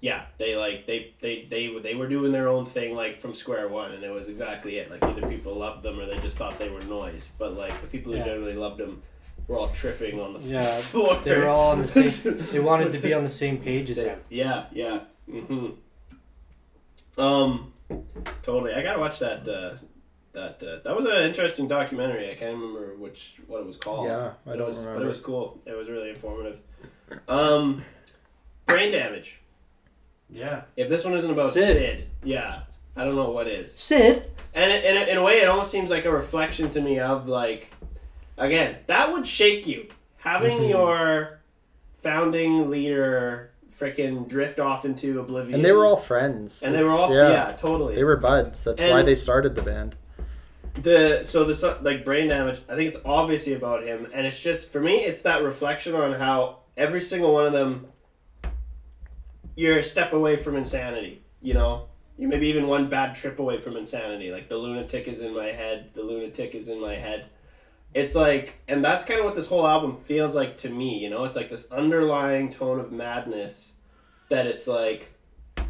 [0.00, 3.32] yeah, they like they they they were- they were doing their own thing like from
[3.32, 4.90] square one, and it was exactly it.
[4.90, 7.30] Like either people loved them or they just thought they were noise.
[7.38, 8.26] But like the people who Yeah.
[8.26, 9.00] generally loved them
[9.48, 11.18] were all tripping on the Yeah, floor.
[11.24, 12.38] They were all on the same.
[12.52, 14.20] They wanted to be on the same page as They- them.
[14.28, 15.00] yeah, yeah.
[15.28, 17.20] Mm-hmm.
[17.20, 17.72] Um,
[18.42, 18.72] totally.
[18.74, 19.48] I gotta watch that.
[19.48, 19.76] Uh,
[20.32, 22.30] that uh, that was an interesting documentary.
[22.30, 24.06] I can't remember which what it was called.
[24.06, 25.60] Yeah, I But don't it was, But it was cool.
[25.66, 26.58] It was really informative.
[27.26, 27.82] Um,
[28.66, 29.40] brain damage.
[30.30, 30.62] yeah.
[30.76, 31.76] If this one isn't about Syd.
[31.76, 32.60] Syd, yeah,
[32.94, 33.74] I don't know what is.
[33.74, 34.24] Syd.
[34.54, 36.98] And it, in, a, in a way, it almost seems like a reflection to me
[37.00, 37.72] of like,
[38.38, 39.86] again, that would shake you
[40.18, 40.70] having Mhm.
[40.70, 41.40] your
[42.02, 45.54] founding leader freaking drift off into oblivion.
[45.54, 46.62] And they were all friends.
[46.62, 47.94] and they were all yeah, totally.
[47.94, 48.64] They were buds.
[48.64, 49.94] That's why they started the band.
[50.82, 52.60] the so the like brain damage.
[52.68, 56.12] I think it's obviously about him, and it's just for me, it's that reflection on
[56.12, 57.86] how every single one of them,
[59.56, 61.22] you're a step away from insanity.
[61.42, 61.86] You know,
[62.16, 64.30] you maybe even one bad trip away from insanity.
[64.30, 65.90] Like the lunatic is in my head.
[65.94, 67.26] The lunatic is in my head.
[67.98, 70.98] It's like, and that's kind of what this whole album feels like to me.
[70.98, 73.72] You know, it's like this underlying tone of madness
[74.28, 75.12] that it's like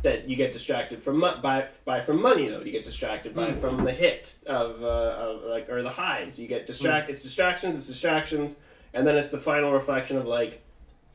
[0.02, 2.60] that you get distracted from by by from money though.
[2.60, 3.60] You get distracted by Mm.
[3.60, 6.38] from the hit of, uh, of like or the highs.
[6.38, 7.10] You get distract.
[7.10, 7.76] It's distractions.
[7.76, 8.56] It's distractions,
[8.94, 10.62] and then it's the final reflection of like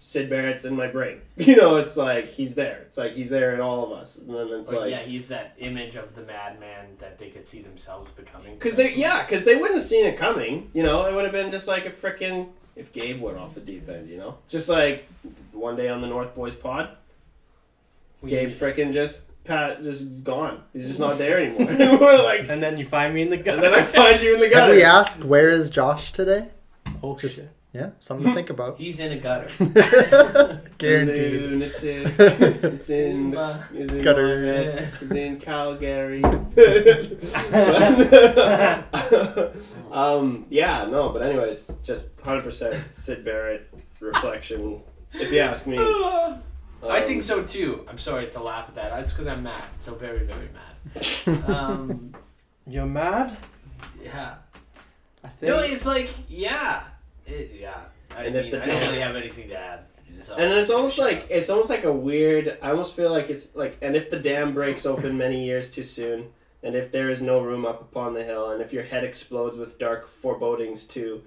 [0.06, 1.22] Syd Barrett's in my brain.
[1.38, 2.80] You know, it's like he's there.
[2.88, 5.28] It's like he's there in all of us, and then it's Or, like yeah, he's
[5.28, 8.54] that image of the madman that they could see themselves becoming.
[8.56, 10.70] Because they, yeah, because they wouldn't have seen it coming.
[10.74, 13.62] You know, it would have been just like a freaking if Gabe went off the
[13.62, 14.10] deep end.
[14.10, 15.08] You know, just like
[15.54, 16.89] one day on the North Boys pod,
[18.22, 20.64] We- Gabe freaking just Pat just is gone.
[20.74, 21.70] He's just not there anymore.
[21.72, 23.56] and we're like, And then you find me in the gun.
[23.56, 24.74] and then I find you in the Have gutter.
[24.74, 26.49] we asked where is Josh today?
[27.01, 27.49] oh Just- shit.
[27.74, 28.78] Yeah, something to think about.
[28.78, 29.47] He's in a gutter.
[30.78, 31.41] Guaranteed.
[31.41, 32.07] Lunatic.
[32.19, 34.39] It's in the, it's in Gutter.
[34.45, 34.93] my head.
[35.01, 36.21] It's in Calgary.
[39.91, 43.69] um, yeah, no, but anyways, just hundred percent Syd Barrett
[43.99, 44.82] reflection.
[45.13, 46.38] If you ask me, I
[46.82, 47.86] Um, think so too.
[47.88, 48.99] I'm sorry to laugh at that.
[49.01, 49.63] It's because I'm mad.
[49.80, 51.49] So very, very mad.
[51.49, 52.13] Um,
[52.67, 53.38] You're mad?
[54.03, 54.36] yeah.
[55.24, 55.49] I think.
[55.51, 56.84] No, it's like, yeah.
[57.26, 57.82] It, yeah.
[58.15, 59.80] I And if mean, the- I don't really have anything to add.
[60.26, 61.28] So And it's almost like up.
[61.32, 62.57] it's almost like a weird.
[62.61, 65.84] I almost feel like it's like, and if the dam breaks open many years too
[65.84, 66.28] soon,
[66.61, 69.57] and if there is no room up upon the hill, and if your head explodes
[69.57, 71.24] with dark forebodings too,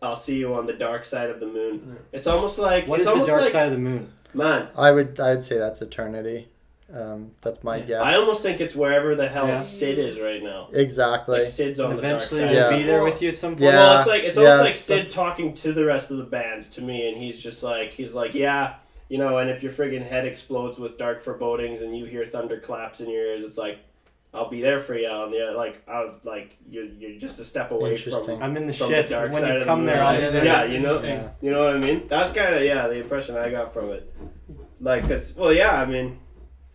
[0.00, 1.78] I'll see you on the dark side of the moon.
[1.80, 1.96] Mm.
[2.12, 4.12] It's almost like what it's is the dark like side of the moon?
[4.34, 4.68] man.
[4.76, 6.48] I would I would say that's eternity.
[6.94, 7.82] Um, that's my Yeah.
[7.86, 8.02] guess.
[8.02, 9.56] I almost think it's wherever the hell Yeah.
[9.56, 10.68] Syd is right now.
[10.72, 11.38] exactly.
[11.38, 12.72] Like Syd's on Eventually, the dark we'll side.
[12.74, 12.78] Yeah.
[12.78, 13.62] be there with you at some point.
[13.62, 13.78] Yeah.
[13.78, 16.24] Well, it's like it's yeah, almost like Syd that's- talking to the rest of the
[16.24, 18.74] band to me, and he's just like he's like, yeah,
[19.08, 23.00] you know, and if your friggin' head explodes with dark forebodings and you hear thunderclaps
[23.00, 23.78] in your ears, it's like,
[24.34, 27.44] I'll be there for you on the like I was like you're you're just a
[27.44, 28.36] step away Interesting.
[28.36, 29.06] from I'm in the From the shit.
[29.08, 29.86] dark when side of you the come moon.
[29.86, 30.44] there, I'll Yeah, be there.
[30.44, 31.30] yeah, you know, interesting.
[31.40, 32.02] you know what I mean.
[32.08, 34.10] That's kind of yeah the impression I got from it.
[34.80, 36.18] Like, cause well, yeah, I mean,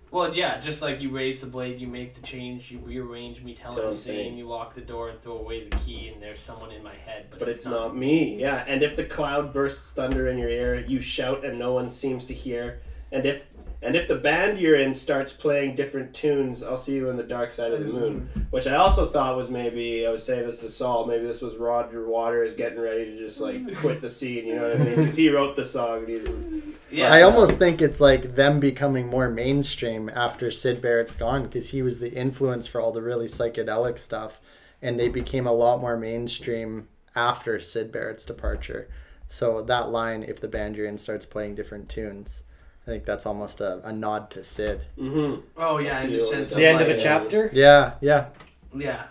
[0.10, 3.54] Well, yeah, just like you raise the blade, you make the change, you rearrange me
[3.54, 6.40] telling Tell him saying, you lock the door and throw away the key, and there's
[6.40, 8.40] someone in my head, but, but it's not me.
[8.40, 11.90] Yeah, and if the cloud bursts thunder in your ear, you shout and no one
[11.90, 12.82] seems to hear.
[13.12, 13.44] And if
[13.82, 17.24] and if the band you're in starts playing different tunes, I'll see you in the
[17.24, 18.30] dark side of the moon.
[18.30, 18.40] Mm-hmm.
[18.50, 21.06] Which I also thought was maybe I was saying this to Saul.
[21.06, 23.80] Maybe this was Roger Waters getting ready to just like mm-hmm.
[23.80, 24.48] quit the scene.
[24.48, 24.96] You know what I mean?
[24.96, 26.06] Because he wrote the song.
[26.06, 31.16] And he's, Yeah, I almost think it's like them becoming more mainstream after Syd Barrett's
[31.16, 34.42] gone because he was the influence for all the really psychedelic stuff,
[34.82, 38.90] and they became a lot more mainstream after Syd Barrett's departure.
[39.30, 42.44] So that line, if the band you're in starts playing different tunes,
[42.88, 44.80] I think that's almost a, a nod to Syd.
[44.98, 45.42] mm-hmm.
[45.58, 47.50] Oh yeah, in the sense of The end of like, a chapter.
[47.54, 48.28] Yeah, yeah,
[48.74, 49.04] Yeah,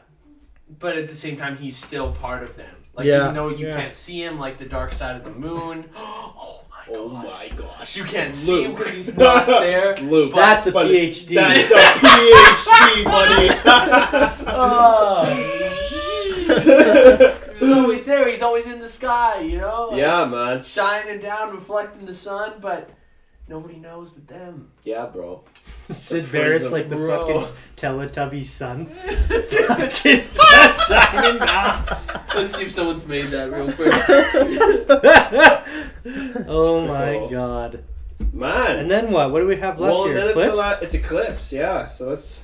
[0.80, 2.74] but at the same time, he's still part of them.
[2.94, 3.24] Like Yeah.
[3.24, 3.76] even though you Yeah.
[3.76, 5.90] can't see him, like the dark side of the moon.
[5.96, 6.96] oh my gosh!
[6.96, 7.96] Oh my gosh!
[7.98, 8.78] You can't see him Luke.
[8.78, 9.94] because he's not there.
[9.98, 10.32] Luke.
[10.34, 11.34] That's a But- PhD.
[11.34, 13.50] That's a PhD, buddy.
[14.46, 15.26] Oh.
[17.58, 18.28] he's always there.
[18.30, 19.40] He's always in the sky.
[19.40, 19.88] You know.
[19.90, 20.62] Like, yeah, man.
[20.64, 22.88] Shining down, reflecting the sun, but
[23.48, 24.70] nobody knows but them.
[24.84, 25.44] Yeah, bro.
[25.90, 27.44] Syd Barrett's like the bro.
[27.44, 28.86] fucking Teletubby son.
[29.66, 30.24] Fucking
[30.88, 31.98] shining down.
[32.34, 33.92] Let's see if someone's made that real quick.
[36.48, 37.28] oh my cool.
[37.30, 37.84] god.
[38.32, 38.76] Man.
[38.76, 39.30] And then what?
[39.30, 40.14] What do we have left well, here?
[40.14, 40.58] then it's, the Clips?
[40.58, 41.86] la- it's Eclipse, yeah.
[41.86, 42.40] So let's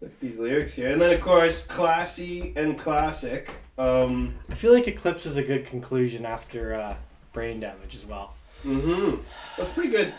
[0.00, 0.90] look at these lyrics here.
[0.90, 3.50] And then, of course, classy and classic.
[3.78, 6.96] Um, I feel like Eclipse is a good conclusion after uh,
[7.32, 8.34] Brain Damage as well.
[8.64, 9.16] Mm-hmm.
[9.56, 10.14] That's pretty good.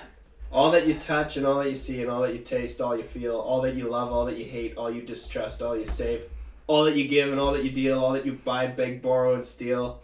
[0.52, 2.96] All that you touch and all that you see and all that you taste, all
[2.98, 5.86] you feel, all that you love, all that you hate, all you distrust, all you
[5.86, 6.24] save,
[6.68, 9.34] all that you give and all that you deal, all that you buy, beg, borrow,
[9.34, 10.02] and steal.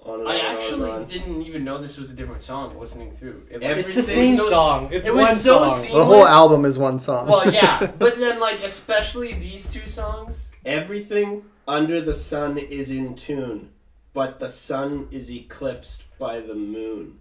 [0.00, 1.04] On and I on actually and on.
[1.06, 3.46] didn't even know this was a different song listening through.
[3.50, 4.92] It, Everything It's the same so- song.
[4.92, 5.78] It's it was one so song.
[5.78, 5.92] seamless.
[5.92, 7.26] the whole album is one song.
[7.26, 10.46] Well, yeah, but then like especially these two songs.
[10.66, 13.70] Everything under the sun is in tune,
[14.12, 17.20] but the sun is eclipsed by the moon.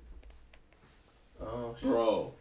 [1.45, 1.75] Oh.
[1.81, 2.33] Bro.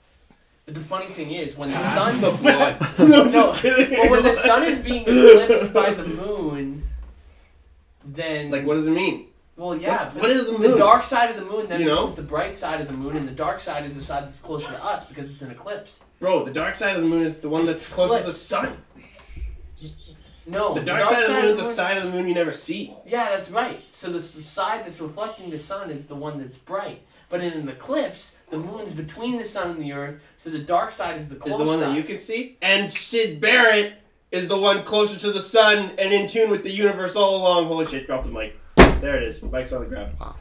[0.64, 2.80] But the funny thing is, when the sun, the blood.
[2.98, 3.98] no, just kidding.
[3.98, 6.84] but when the sun is being eclipsed by the moon,
[8.04, 9.26] then Like, what does it mean?
[9.56, 10.04] Well, yeah.
[10.04, 12.02] What's- what is the The dark side of the moon then You know?
[12.02, 14.38] becomes the bright side of the moon, and the dark side is the side that's
[14.38, 16.00] closer to us because it's an eclipse.
[16.20, 18.76] Bro, the dark side of the moon is the one that's closer to the sun.
[20.44, 22.52] No, The dark side of the moon is the side of the moon you never
[22.52, 22.94] see.
[23.06, 23.80] Yeah, that's right.
[23.92, 27.02] So the side that's reflecting the sun is the one that's bright.
[27.32, 30.92] But in an eclipse, the moon's between the sun and the earth, so the dark
[30.92, 31.88] side is the close Is the one side.
[31.88, 32.58] that you can see.
[32.60, 33.94] And Syd Barrett
[34.30, 37.68] is the one closer to the sun and in tune with the universe all along.
[37.68, 38.60] Holy shit, drop the mic.
[39.00, 39.42] There it is.
[39.42, 40.12] Mic's on the ground.
[40.20, 40.34] Wow.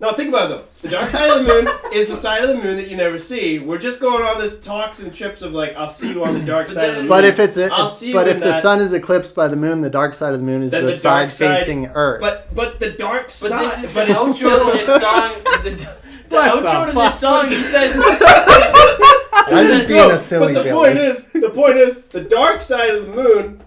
[0.00, 0.64] Now think about it though.
[0.82, 3.16] The dark side of the moon is the side of the moon that you never
[3.18, 3.58] see.
[3.58, 6.44] We're just going on this talks and trips of like, I'll see you on the
[6.44, 7.08] dark side of the moon.
[7.08, 8.62] But if it's, I'll it's see but you if the that.
[8.62, 10.88] sun is eclipsed by the moon, the dark side of the moon is the, the
[10.98, 12.20] dark side side- facing Earth.
[12.20, 13.70] But but the dark But side.
[13.72, 15.32] this is but the it's outro still to this song.
[15.62, 15.94] The,
[16.28, 17.94] the What the to this song, he says.
[19.46, 20.72] I'm just being No, a silly But the Billy.
[20.86, 23.60] point is, the point is, the dark side of the moon.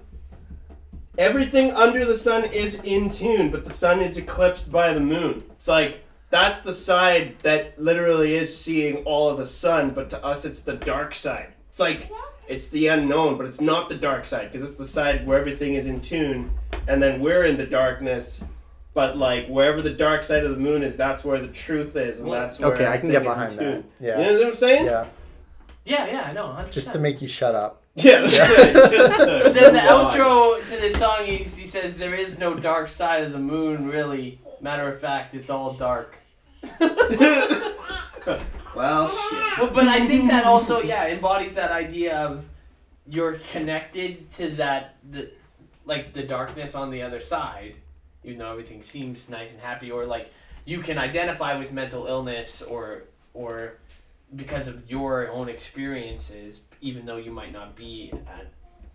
[1.17, 5.43] Everything under the sun is in tune, but the sun is eclipsed by the moon.
[5.51, 10.23] It's like that's the side that literally is seeing all of the sun, but to
[10.23, 11.53] us, it's the dark side.
[11.69, 12.11] It's like
[12.47, 15.73] it's the unknown, but it's not the dark side because it's the side where everything
[15.73, 16.51] is in tune,
[16.87, 18.43] and then we're in the darkness.
[18.97, 22.19] But like wherever the dark side of the moon is, that's where the truth is,
[22.19, 23.83] and that's where okay, I can get behind that.
[23.99, 24.17] Yeah.
[24.17, 24.85] You know what I'm saying?
[24.87, 25.05] yeah,
[25.85, 26.45] yeah, yeah, I know.
[26.47, 26.71] 100%.
[26.71, 27.83] just to make you shut up.
[27.97, 28.73] Yeah, that's it.
[28.73, 32.55] Just to But then the outro to this song, he, he says, There is no
[32.55, 34.41] dark side of the moon, really.
[34.61, 36.15] Matter of fact, it's all dark.
[36.79, 36.89] well,
[39.09, 39.59] shit.
[39.59, 42.45] Well, but I think that also, yeah, embodies that idea of
[43.07, 45.29] you're connected to that, the,
[45.85, 47.75] like the darkness on the other side,
[48.27, 50.31] even though everything seems nice and happy, or like
[50.65, 53.03] you can identify with mental illness or
[53.33, 53.77] or
[54.35, 58.47] because of your own experiences, even though you might not be at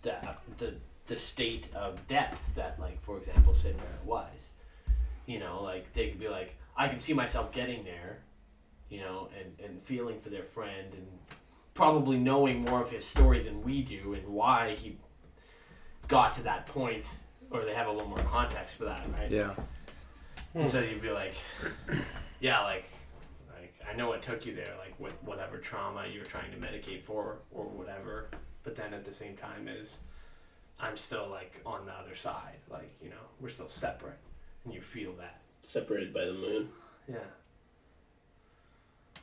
[0.03, 0.15] the
[0.59, 0.75] the,
[1.07, 4.29] the state of depth that, like for example, Syd Barrett was.
[5.27, 8.19] You know, like they could be like, I can see myself getting there,
[8.91, 11.07] you know, and, and feeling for their friend and
[11.75, 14.99] probably knowing more of his story than we do and why he
[16.09, 17.07] got to that point,
[17.53, 19.31] or they have a little more context for that, right?
[19.31, 19.55] Yeah.
[20.55, 21.35] And so you'd be like,
[22.41, 22.85] yeah, like,
[23.59, 26.57] like I know what took you there, like with whatever trauma you were trying to
[26.59, 28.29] medicate for or whatever.
[28.63, 29.97] But then at the same time, is
[30.79, 34.19] I'm still like on the other side, like you know, we're still separate,
[34.65, 36.69] and you feel that, Separated by the moon.
[37.09, 37.19] yeah.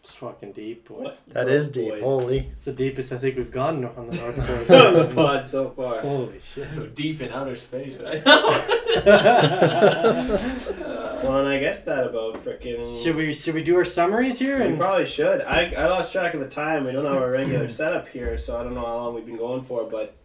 [0.02, 1.18] It's fucking deep, boys.
[1.28, 1.90] That is deep.
[1.90, 2.02] Boys.
[2.04, 2.38] Holy.
[2.56, 4.72] It's the deepest I think we've gone on the North Coast.
[4.72, 6.00] on the pod so far.
[6.00, 6.74] Holy shit.
[6.76, 8.26] Go deep in outer space, right?
[8.26, 8.50] now.
[11.22, 13.04] Well, and I guess that about freaking.
[13.04, 15.42] should we should we do our summaries here We and probably should.
[15.42, 16.86] I, I lost track of the time.
[16.86, 19.36] We don't have a regular setup here, so I don't know how long we've been
[19.38, 20.16] going for, but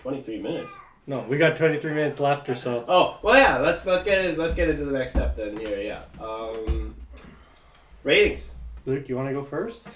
[0.00, 0.72] 23 minutes.
[1.06, 2.84] no, we got 23 minutes left or so.
[2.88, 3.58] Oh well, yeah.
[3.58, 4.36] Let's let's get it.
[4.36, 5.56] Let's get into the next step then.
[5.56, 6.02] Here, yeah.
[6.20, 6.96] Um,
[8.02, 8.50] ratings.
[8.86, 9.86] Luke, you want to go first?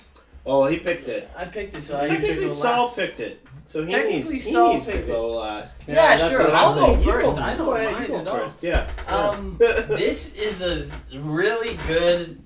[0.45, 1.29] Oh, he picked it.
[1.37, 2.97] I picked it, so I usually Technically, go Saul last.
[2.97, 5.75] picked it, so he Technically, needs he Saul needs to picked go last.
[5.89, 6.45] Yeah, that's sure.
[6.45, 7.11] what I'll I'm go thinking.
[7.13, 7.37] first.
[7.37, 8.39] You I don't ahead, mind you go at all.
[8.39, 8.63] first.
[8.63, 8.91] Yeah.
[9.09, 10.87] Um, this is a
[11.19, 12.41] really good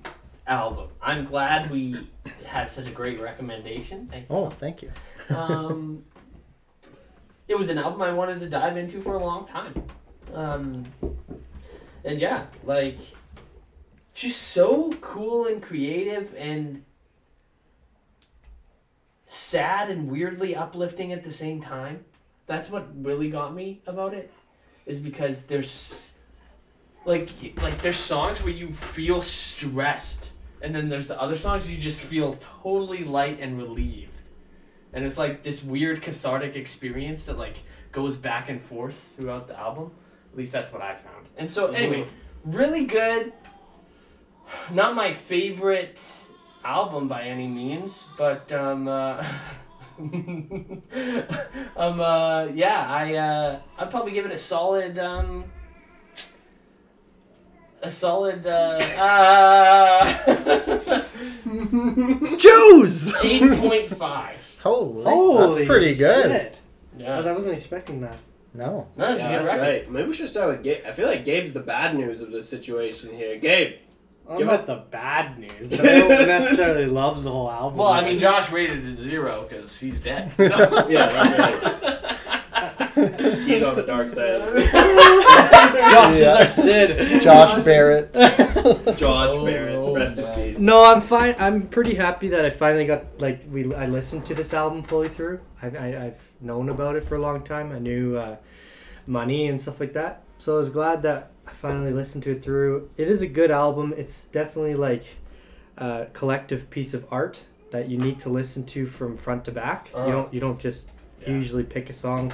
[0.47, 0.89] album.
[0.99, 2.07] I'm glad we
[2.45, 4.07] had such a great recommendation.
[4.11, 4.35] Thank you.
[4.35, 4.91] Oh, thank you.
[5.35, 6.03] Um,
[7.47, 9.83] it was an album I wanted to dive into for a long time.
[10.33, 10.85] Um,
[12.03, 12.97] and yeah, like,
[14.21, 16.83] just so cool and creative and
[19.25, 22.05] sad and weirdly uplifting at the same time.
[22.45, 24.31] That's what really got me about it,
[24.85, 26.11] is because there's
[27.03, 30.29] like like there's songs where you feel stressed,
[30.61, 34.11] and then there's the other songs you just feel totally light and relieved.
[34.93, 37.55] And it's like this weird cathartic experience that like
[37.91, 39.91] goes back and forth throughout the album.
[40.31, 41.27] At least that's what i found.
[41.37, 42.51] And so anyway mm-hmm.
[42.51, 43.33] really good
[44.71, 45.99] not my favorite
[46.63, 49.23] album by any means but um uh,
[51.75, 55.43] um uh yeah i uh i'd probably give it a solid um
[57.81, 60.21] a solid uh, uh
[62.37, 63.11] Jews!
[63.13, 64.29] 8.5
[64.61, 65.03] Holy.
[65.03, 66.31] Holy That's pretty good.
[66.31, 66.59] shit.
[66.97, 68.17] yeah I wasn't expecting that.
[68.53, 68.87] No.
[68.97, 69.91] No, that's yeah, a good that's right.
[69.91, 70.83] Maybe we should start with Gabe.
[70.85, 73.37] I feel like Gabe's the bad news of this situation here.
[73.37, 73.75] Gabe.
[74.29, 75.69] I'm Give not the bad news.
[75.71, 77.77] But I don't necessarily love the whole album.
[77.79, 80.31] Well, I mean, Josh rated it zero because he's dead.
[80.39, 82.11] Yeah, that's
[83.47, 84.41] He's on the dark side.
[84.71, 84.71] Josh
[85.83, 86.11] Yeah.
[86.11, 87.21] is our Syd.
[87.21, 88.13] Josh Barrett.
[88.13, 89.95] Josh Oh, Barrett.
[89.97, 90.35] Rest in man.
[90.35, 90.59] peace.
[90.59, 91.35] No, I'm fine.
[91.39, 93.73] I'm pretty happy that I finally got like we.
[93.73, 95.39] I listened to this album fully through.
[95.61, 97.71] I, I I've known about it for a long time.
[97.71, 98.35] I knew uh,
[99.07, 100.23] money and stuff like that.
[100.37, 101.30] So I was glad that I
[101.61, 102.89] finally listened to it through.
[102.97, 103.93] It is a good album.
[103.95, 105.03] It's definitely like
[105.77, 107.41] a collective piece of art
[107.71, 109.89] that you need to listen to from front to back.
[109.93, 110.05] Uh-huh.
[110.05, 110.89] You don't you don't just
[111.21, 111.29] Yeah.
[111.29, 112.33] usually pick a song.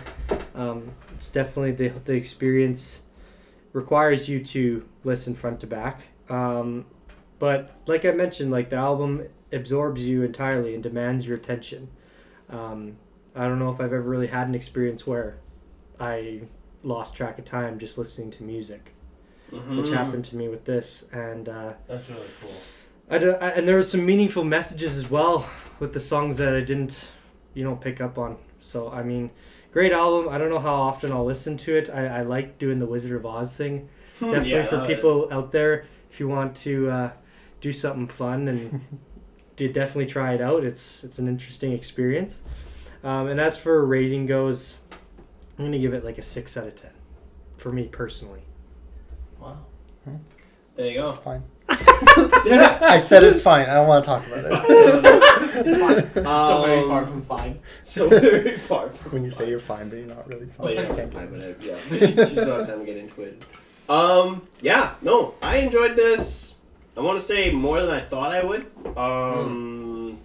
[0.56, 3.02] Um, it's definitely the the experience
[3.74, 6.02] requires you to listen front to back.
[6.30, 6.86] Um,
[7.38, 11.90] but like I mentioned, like the album absorbs you entirely and demands your attention.
[12.50, 12.98] Um,
[13.36, 15.38] I don't know if I've ever really had an experience where
[16.00, 16.42] I
[16.82, 18.94] lost track of time just listening to music,
[19.52, 19.78] Mhm.
[19.82, 21.06] which happened to me with this.
[21.12, 22.52] And uh, That's really cool.
[23.10, 26.54] I, don't- I and there was some meaningful messages as well with the songs that
[26.56, 27.10] I didn't,
[27.54, 28.38] you know, pick up on.
[28.62, 29.30] So I mean,
[29.72, 30.28] great album.
[30.34, 31.90] I don't know how often I'll listen to it.
[31.90, 33.88] I, I like doing the Wizard of Oz thing.
[34.20, 37.12] Definitely Yeah, for uh, people out there, if you want to uh,
[37.62, 38.82] do something fun and
[39.56, 40.64] do definitely try it out.
[40.66, 42.40] It's it's an interesting experience.
[43.04, 44.74] Um, and as for rating goes,
[45.58, 46.92] I'm gonna give it like a six out of ten,
[47.56, 48.42] for me personally.
[49.40, 49.58] Wow.
[50.76, 51.10] There you go.
[51.10, 51.44] It's fine.
[52.46, 52.78] Yeah.
[52.82, 53.68] I said it's fine.
[53.68, 56.14] I don't want to talk about it.
[56.24, 57.60] so very Um, far from fine.
[57.84, 60.66] So very far from when you say you're fine, but you're not really fine.
[60.66, 62.98] Well, yeah, I can't fine, get but I, yeah, just don't have time to get
[62.98, 63.44] into it.
[63.90, 66.54] Um, yeah, no, I enjoyed this.
[66.96, 68.66] I want to say more than I thought I would.
[68.96, 70.20] Um,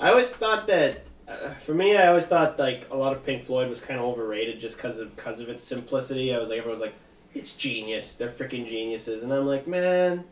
[0.00, 3.44] I always thought that, uh, for me, I always thought like a lot of Pink
[3.44, 6.34] Floyd was kind of overrated just because of because of its simplicity.
[6.34, 6.94] I was like, everyone was like,
[7.34, 8.14] it's genius.
[8.14, 10.24] They're freaking geniuses, and I'm like, man,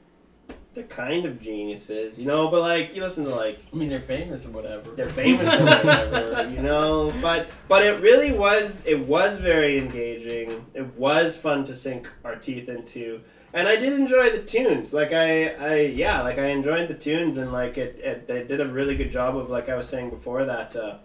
[0.75, 2.49] they're kind of geniuses, you know.
[2.49, 4.91] But like, you listen to like I mean, they're famous or whatever.
[4.93, 7.13] they're famous or whatever, you know.
[7.21, 10.65] But but it really was it was very engaging.
[10.75, 13.21] It was fun to sink our teeth into,
[13.53, 14.93] and I did enjoy the tunes.
[14.95, 18.61] Like I I yeah, like I enjoyed the tunes, and like it, it they did
[18.61, 20.75] a really good job of like I was saying before that.
[20.75, 20.99] Uh,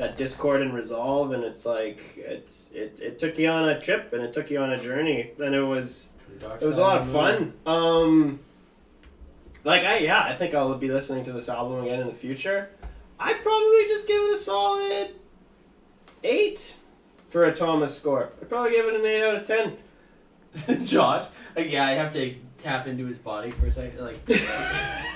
[0.00, 4.14] that discord and resolve and it's like it's it, it took you on a trip
[4.14, 6.08] and it took you on a journey and it was
[6.58, 7.52] it was a lot of fun.
[7.66, 8.40] Um,
[9.62, 12.70] like I yeah, I think I'll be listening to this album again in the future.
[13.18, 15.10] I'd probably just give it a solid
[16.24, 16.76] eight
[17.28, 18.30] for a Thomas score.
[18.40, 20.84] I'd probably give it an eight out of ten.
[20.86, 21.26] Josh,
[21.58, 24.00] yeah, I have to tap into his body for a second.
[24.00, 24.34] Like, I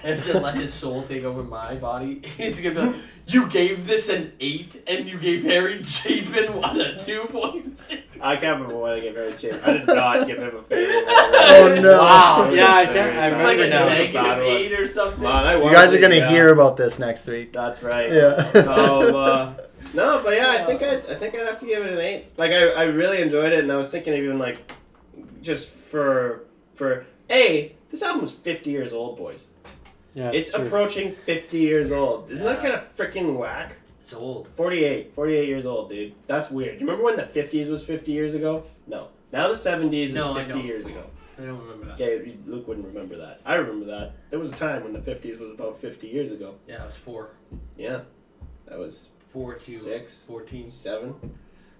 [0.09, 2.23] have to let his soul take over my body.
[2.39, 6.77] It's gonna be like, you gave this an eight, and you gave Harry Chapin what
[6.77, 8.03] a two point six.
[8.21, 9.55] I can't remember when I gave Harry Chase.
[9.65, 11.05] I did not give him a favorite.
[11.47, 11.99] Oh, no.
[11.99, 12.51] Wow.
[12.51, 13.89] Yeah, I can't- I It's like a remember now.
[13.89, 14.47] negative Bad one.
[14.47, 15.23] eight or something.
[15.23, 16.29] Man, You guys are gonna yeah.
[16.31, 17.53] hear about this next week.
[17.53, 18.11] That's right.
[18.11, 18.51] Yeah.
[18.61, 19.53] um, uh,
[19.95, 22.27] no, but yeah, I think I I think I'd have to give it an eight.
[22.39, 24.73] Like I, I really enjoyed it, and I was thinking of even like
[25.43, 29.47] just for for a this album is fifty years old, boys.
[30.15, 30.65] Yeah, It's true.
[30.67, 32.31] approaching fifty years old.
[32.31, 33.77] Isn't that kind of freaking whack?
[34.01, 34.49] It's old.
[34.57, 36.15] 48, 48 years old, dude.
[36.27, 36.79] That's weird.
[36.79, 38.65] Do you remember when the fifties was fifty years ago?
[38.87, 39.09] No.
[39.33, 41.05] Now the seventies is No, fifty years ago.
[41.39, 41.95] I don't remember that.
[41.95, 43.41] Okay, Luke wouldn't remember that.
[43.45, 44.13] I remember that.
[44.31, 46.55] There was a time when the fifties was about fifty years ago.
[46.69, 47.31] Yeah, it was four.
[47.77, 48.03] Yeah,
[48.67, 50.23] that was Four to Six.
[50.29, 50.71] 14.
[50.71, 51.15] seven.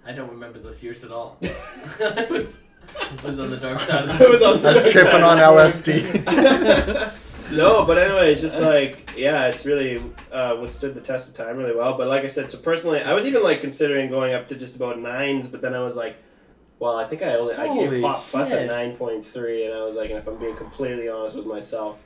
[0.05, 1.39] I don't remember those years at all.
[3.23, 5.39] I was, on the dark side of I was on I was the tripping on
[5.39, 7.13] LSD.
[7.53, 11.57] no, but anyway, it's just like yeah, it's really uh, withstood the test of time
[11.57, 11.97] really well.
[11.97, 14.77] But like I said, so personally, I was even like considering going up to just
[14.77, 16.17] about nines, but then I was like,
[16.79, 18.71] well, I think I only I gave Hot Fuss at shit.
[18.71, 22.01] nine point three, and I was like, and if I'm being completely honest with myself.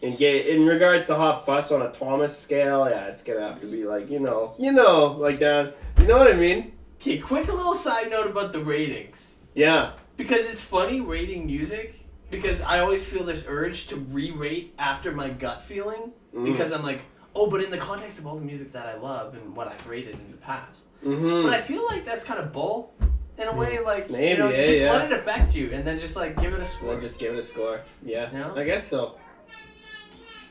[0.00, 3.60] In, ga- in regards to Hot Fuss on a Thomas scale, yeah, it's gonna have
[3.62, 6.72] to be like you know, you know, like down, you know what I mean?
[7.00, 9.27] Okay, quick a little side note about the ratings.
[9.58, 11.94] Yeah, Because it's funny rating music
[12.30, 16.44] because I always feel this urge to re-rate after my gut feeling Mm.
[16.44, 17.00] because I'm like,
[17.34, 19.84] oh, but in the context of all the music that I love and what I've
[19.88, 20.82] rated in the past.
[21.04, 21.42] mm-hmm.
[21.46, 22.92] But I feel like that's kind of bull
[23.38, 23.80] in a way.
[23.80, 24.92] Like Maybe, you know, yeah, just yeah.
[24.92, 26.92] let it affect you and then just like give it a score.
[26.92, 27.80] then just give it a score.
[28.04, 28.52] Yeah, Yeah.
[28.54, 29.16] I guess so.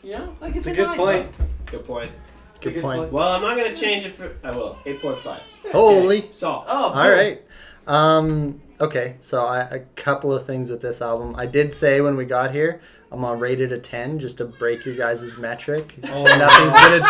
[0.04, 1.32] Yeah, like it's, It's a good nine, point.
[1.68, 2.12] Good point.
[2.60, 3.00] Good Good point.
[3.02, 3.12] point.
[3.14, 4.36] Well, I'm not gonna change it for.
[4.44, 4.78] I will.
[4.86, 5.42] Eight point five.
[5.72, 6.28] Holy.
[6.32, 6.64] So.
[6.68, 7.42] Oh, All right.
[7.88, 11.36] Um, okay, so I, a couple of things with this album.
[11.38, 14.46] I did say when we got here, I'm gonna rate it a 10 just to
[14.46, 15.96] break your guys' metric.
[16.10, 17.08] Oh, Nothing's been a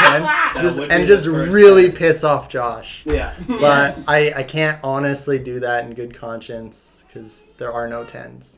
[0.55, 0.63] 10.
[0.63, 1.95] Just, and just really 10.
[1.95, 3.01] piss off Josh.
[3.05, 3.33] Yeah.
[3.47, 8.57] But I, I can't honestly do that in good conscience because there are no 10s.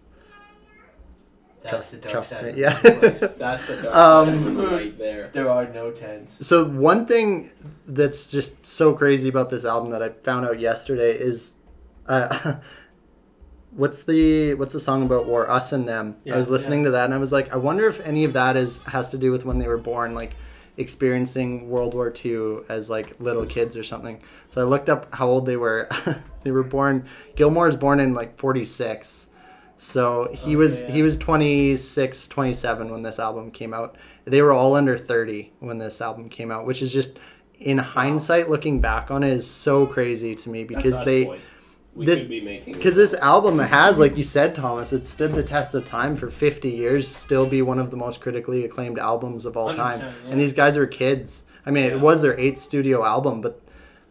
[1.61, 2.55] That's Trust- the dark trust side.
[2.55, 2.73] me, yeah.
[2.81, 5.29] That's the dark Um, side right there.
[5.33, 6.45] There are no tens.
[6.45, 7.51] So one thing
[7.85, 11.55] that's just so crazy about this album that I found out yesterday is,
[12.07, 12.55] uh,
[13.71, 15.49] what's the what's the song about war?
[15.49, 16.15] Us and them.
[16.31, 18.55] I was listening to that and I was like, I wonder if any of that
[18.57, 20.35] is has to do with when they were born, like
[20.77, 24.21] experiencing World War II as like little kids or something.
[24.51, 25.89] So I looked up how old they were.
[26.43, 27.07] they were born.
[27.35, 29.27] Gilmour is born in like forty six.
[29.77, 30.91] So he Okay, was yeah.
[30.91, 33.95] he was 26, 27 when this album came out.
[34.25, 37.17] They were all under 30 when this album came out, which is just
[37.59, 41.43] in hindsight looking back on it is so crazy to me because they boys.
[41.95, 42.73] We this- could be making.
[42.73, 46.29] because this album has like you said Thomas, it stood the test of time for
[46.29, 49.99] 50 years, still be one of the most critically acclaimed albums of all time.
[49.99, 50.11] yeah.
[50.29, 51.43] And these guys are kids.
[51.65, 51.91] I mean, Yeah.
[51.97, 53.61] it was their eighth studio album, but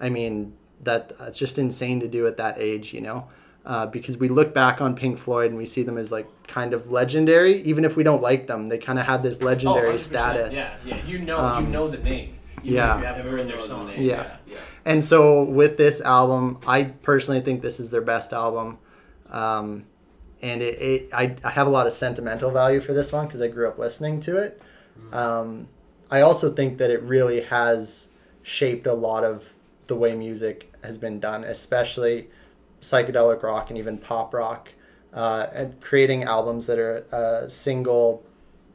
[0.01, 0.53] I mean
[0.85, 3.24] that it's just insane to do at that age, you know.
[3.66, 6.72] Uh, because we look back on Pink Floyd and we see them as like kind
[6.72, 10.01] of legendary, even if we don't like them, they kind of have this legendary 100%,
[10.01, 10.55] status.
[10.55, 11.05] Yeah, yeah.
[11.07, 12.35] You know, Um, you know the name.
[12.62, 12.95] Even yeah.
[12.95, 13.87] If you haven't heard their song.
[13.87, 14.03] the name.
[14.03, 14.37] Yeah.
[14.47, 14.57] yeah.
[14.85, 18.79] And so with this album, I personally think this is their best album.
[19.31, 19.85] Um,
[20.41, 23.41] and it, it I, I have a lot of sentimental value for this one because
[23.41, 24.62] I grew up listening to it.
[25.12, 25.68] Um,
[26.11, 28.09] I also think that it really has
[28.43, 29.53] shaped a lot of
[29.87, 32.29] the way music has been done, especially
[32.81, 34.68] psychedelic rock and even pop rock,
[35.12, 38.24] uh, and creating albums that are a single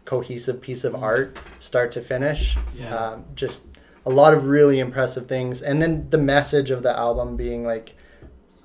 [0.06, 2.58] cohesive piece of art, start to finish.
[2.76, 2.95] Yeah.
[2.95, 3.64] Um, just
[4.06, 7.95] a lot of really impressive things, and then the message of the album being like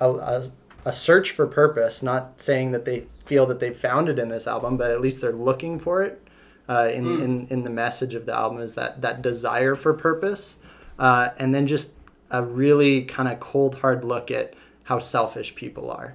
[0.01, 0.51] a, a,
[0.85, 2.03] a search for purpose.
[2.03, 5.21] Not saying that they feel that they found it in this album, but at least
[5.21, 6.23] they're looking for it.
[6.69, 7.23] Uh, in, Mm.
[7.25, 10.57] in in the message of the album is that that desire for purpose,
[10.99, 11.93] uh, and then just
[12.31, 16.15] a really kind of cold hard look at how selfish people are.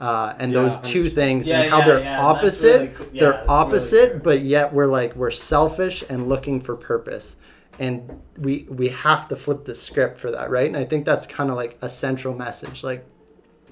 [0.00, 1.14] Uh, and Yeah, those two 100%.
[1.14, 3.06] things Yeah, and how yeah, they're opposite really cool.
[3.12, 7.36] They're that's really opposite but yet we're like we're selfish and looking for purpose
[7.80, 11.26] and we we have to flip the script for that right and i think that's
[11.26, 13.04] kind of like a central message like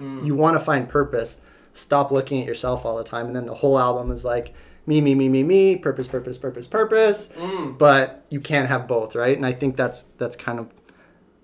[0.00, 0.24] Mm.
[0.24, 1.38] you want to find purpose
[1.72, 4.54] stop looking at yourself all the time and then the whole album is like
[4.86, 7.76] me me me me me purpose purpose purpose purpose Mm.
[7.76, 10.68] but you can't have both right and i think that's that's kind of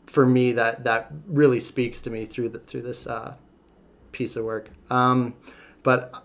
[0.07, 3.35] for me that that really speaks to me through the through this uh,
[4.13, 5.35] piece of work um,
[5.83, 6.23] but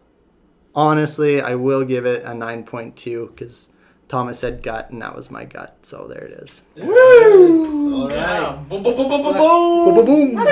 [0.76, 3.70] honestly i will give it a 9.2 because
[4.10, 8.02] thomas said gut and that was my gut so there it is Woo!
[8.03, 8.61] All Yeah.
[8.68, 9.95] Boom, boom, boom, boom, boom, boom, boom.
[9.95, 10.45] boom, boom.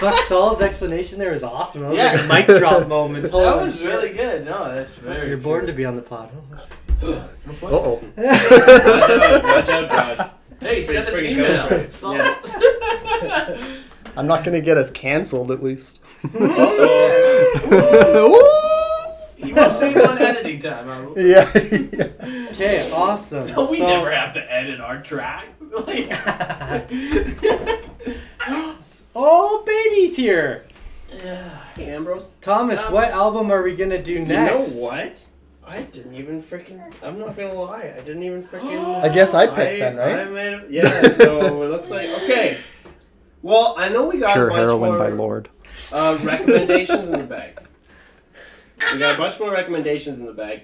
[0.00, 1.82] Fuck, Saul's explanation there was awesome.
[1.82, 2.12] That was Yeah.
[2.12, 3.22] like a mic drop moment.
[3.24, 3.86] That Holy was shit.
[3.86, 4.44] really good.
[4.44, 5.28] No, that's Fuck, very.
[5.28, 5.68] You're born cool.
[5.68, 6.28] to be on the pod.
[7.02, 10.28] uh-oh Watch out, watch Josh.
[10.60, 11.68] Hey, send us an Pretty email.
[11.68, 11.92] good.
[11.92, 12.14] Saul.
[12.14, 13.80] Yeah.
[14.16, 16.00] I'm not gonna get us canceled at least.
[19.46, 20.86] You must save on editing time.
[20.86, 21.08] huh?
[21.16, 22.48] yeah.
[22.52, 23.46] Okay, awesome.
[23.48, 25.46] No, we So- never have to edit our track.
[25.86, 26.08] Like,
[29.14, 30.64] oh, baby's here.
[31.08, 32.28] Hey, Ambrose.
[32.40, 34.74] Thomas, Um, what album are we gonna do next?
[34.74, 35.26] You know what?
[35.66, 36.80] I didn't even freaking.
[37.02, 37.92] I'm not gonna lie.
[37.96, 39.02] I didn't even freaking.
[39.02, 40.30] I guess I picked then, I right?
[40.32, 41.08] made yeah.
[41.10, 42.60] So it looks like okay.
[43.42, 45.48] Well, I know we got Pure a bunch Heroine more by Lorde.
[45.92, 47.58] uh, recommendations in the bag.
[48.92, 50.62] We got a bunch more recommendations in the bag.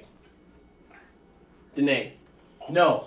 [1.75, 2.15] Danae.
[2.71, 3.07] no.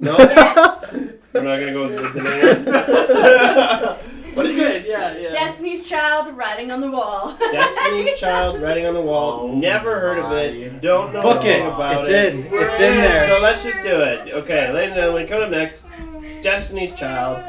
[0.00, 3.96] No, we're not gonna go with Danae.
[4.34, 4.62] what did you?
[4.62, 5.30] Good, yeah, yeah.
[5.30, 7.36] Destiny's Child writing on the wall.
[7.36, 9.40] Destiny's Child, writing on the wall.
[9.40, 10.80] Oh Never heard of it.
[10.80, 11.66] Don't know Book it.
[11.66, 12.34] about It's it.
[12.34, 12.40] in.
[12.46, 13.26] It's in there.
[13.28, 14.32] So let's just do it.
[14.34, 15.84] Okay, ladies and gentlemen, coming up next,
[16.42, 17.42] Destiny's Child,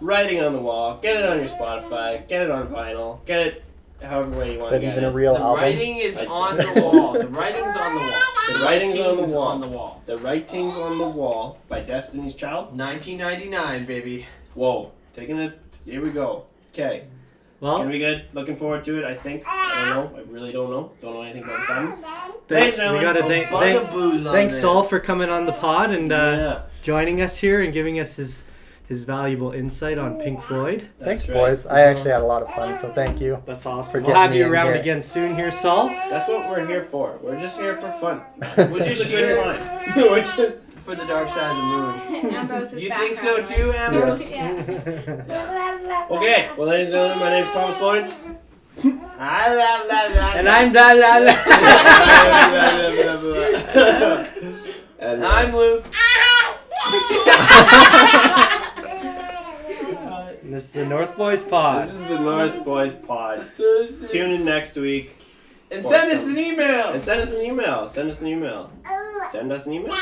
[0.00, 0.98] Writing on the Wall.
[1.00, 2.26] Get it on your Spotify.
[2.26, 3.24] Get it on vinyl.
[3.24, 3.63] Get it
[4.04, 5.08] however way you Is want to that get even it.
[5.08, 5.60] a real the album?
[5.62, 7.12] writing is I- on the wall.
[7.12, 8.20] The writing's on the wall.
[8.52, 9.42] The writing's on the wall.
[9.48, 10.02] on the wall.
[10.06, 12.76] The Writings on the Wall by Destiny's Child.
[12.78, 14.26] 1999, baby.
[14.54, 15.58] Whoa, taking it.
[15.84, 16.44] Here we go.
[16.72, 17.04] Okay,
[17.60, 19.04] Well, can we get looking forward to it?
[19.04, 19.44] I think.
[19.46, 20.18] I don't know.
[20.18, 20.92] I really don't know.
[21.00, 22.04] Don't know anything about this album.
[22.48, 24.60] thank- Ladies we gotta thank, thank, Bugaboos on thanks this.
[24.62, 28.16] Saul for coming on the pod and uh, yeah, joining us here and giving us
[28.16, 28.42] his
[28.86, 30.88] his valuable insight on Pink Floyd.
[30.98, 31.34] that's Thanks, right.
[31.34, 31.64] boys.
[31.66, 33.42] I actually had a lot of fun, so thank you.
[33.46, 34.02] That's awesome.
[34.04, 34.76] We'll have you around here.
[34.76, 35.88] again soon here, Saul.
[35.88, 37.18] That's what we're here for.
[37.22, 38.20] We're just here for fun.
[38.70, 39.96] We're Just just a good here time.
[39.96, 42.34] We're just- for the dark side of the moon.
[42.34, 44.20] Ambrose's You think so too, was- Ambrose?
[44.30, 46.06] Yeah.
[46.10, 48.28] Okay, well, ladies and gentlemen, my name is Thomas Lawrence.
[48.82, 49.00] and
[50.46, 51.34] I'm da la la.
[54.98, 55.86] and I'm Luke.
[60.54, 61.88] And this is the North Boys Pod.
[61.88, 63.50] this is the North Boys Pod.
[63.56, 65.16] Tune in next week
[65.68, 66.90] And send us an email.
[66.90, 67.88] and send us an email.
[67.88, 68.70] Send us an email.
[68.86, 69.28] Oh.
[69.32, 69.92] Send us an email.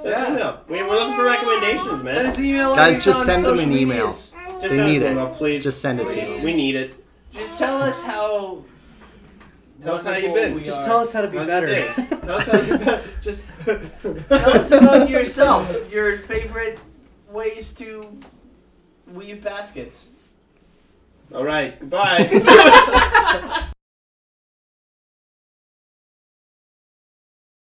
[0.00, 0.60] Send us an email.
[0.66, 2.14] We, we're looking for recommendations, man.
[2.14, 2.74] Send us an email.
[2.74, 4.06] Guys, just send them an email.
[4.06, 4.32] Just
[4.62, 5.10] They send need us an it.
[5.10, 5.62] email, please.
[5.62, 6.20] Just send it to Please.
[6.36, 6.42] them.
[6.42, 7.04] We need it.
[7.30, 8.64] Just tell us how.
[9.82, 10.64] Tell us how you wonderful been.
[10.64, 10.86] Just are.
[10.86, 11.92] tell us how to be How's better.
[12.22, 13.00] Tell us how you been.
[13.20, 13.44] Just
[14.30, 15.92] Tell us about yourself.
[15.92, 16.78] Your favorite
[17.30, 18.18] ways to
[19.14, 20.06] weave baskets.
[21.34, 21.78] All right.
[21.78, 23.64] Goodbye.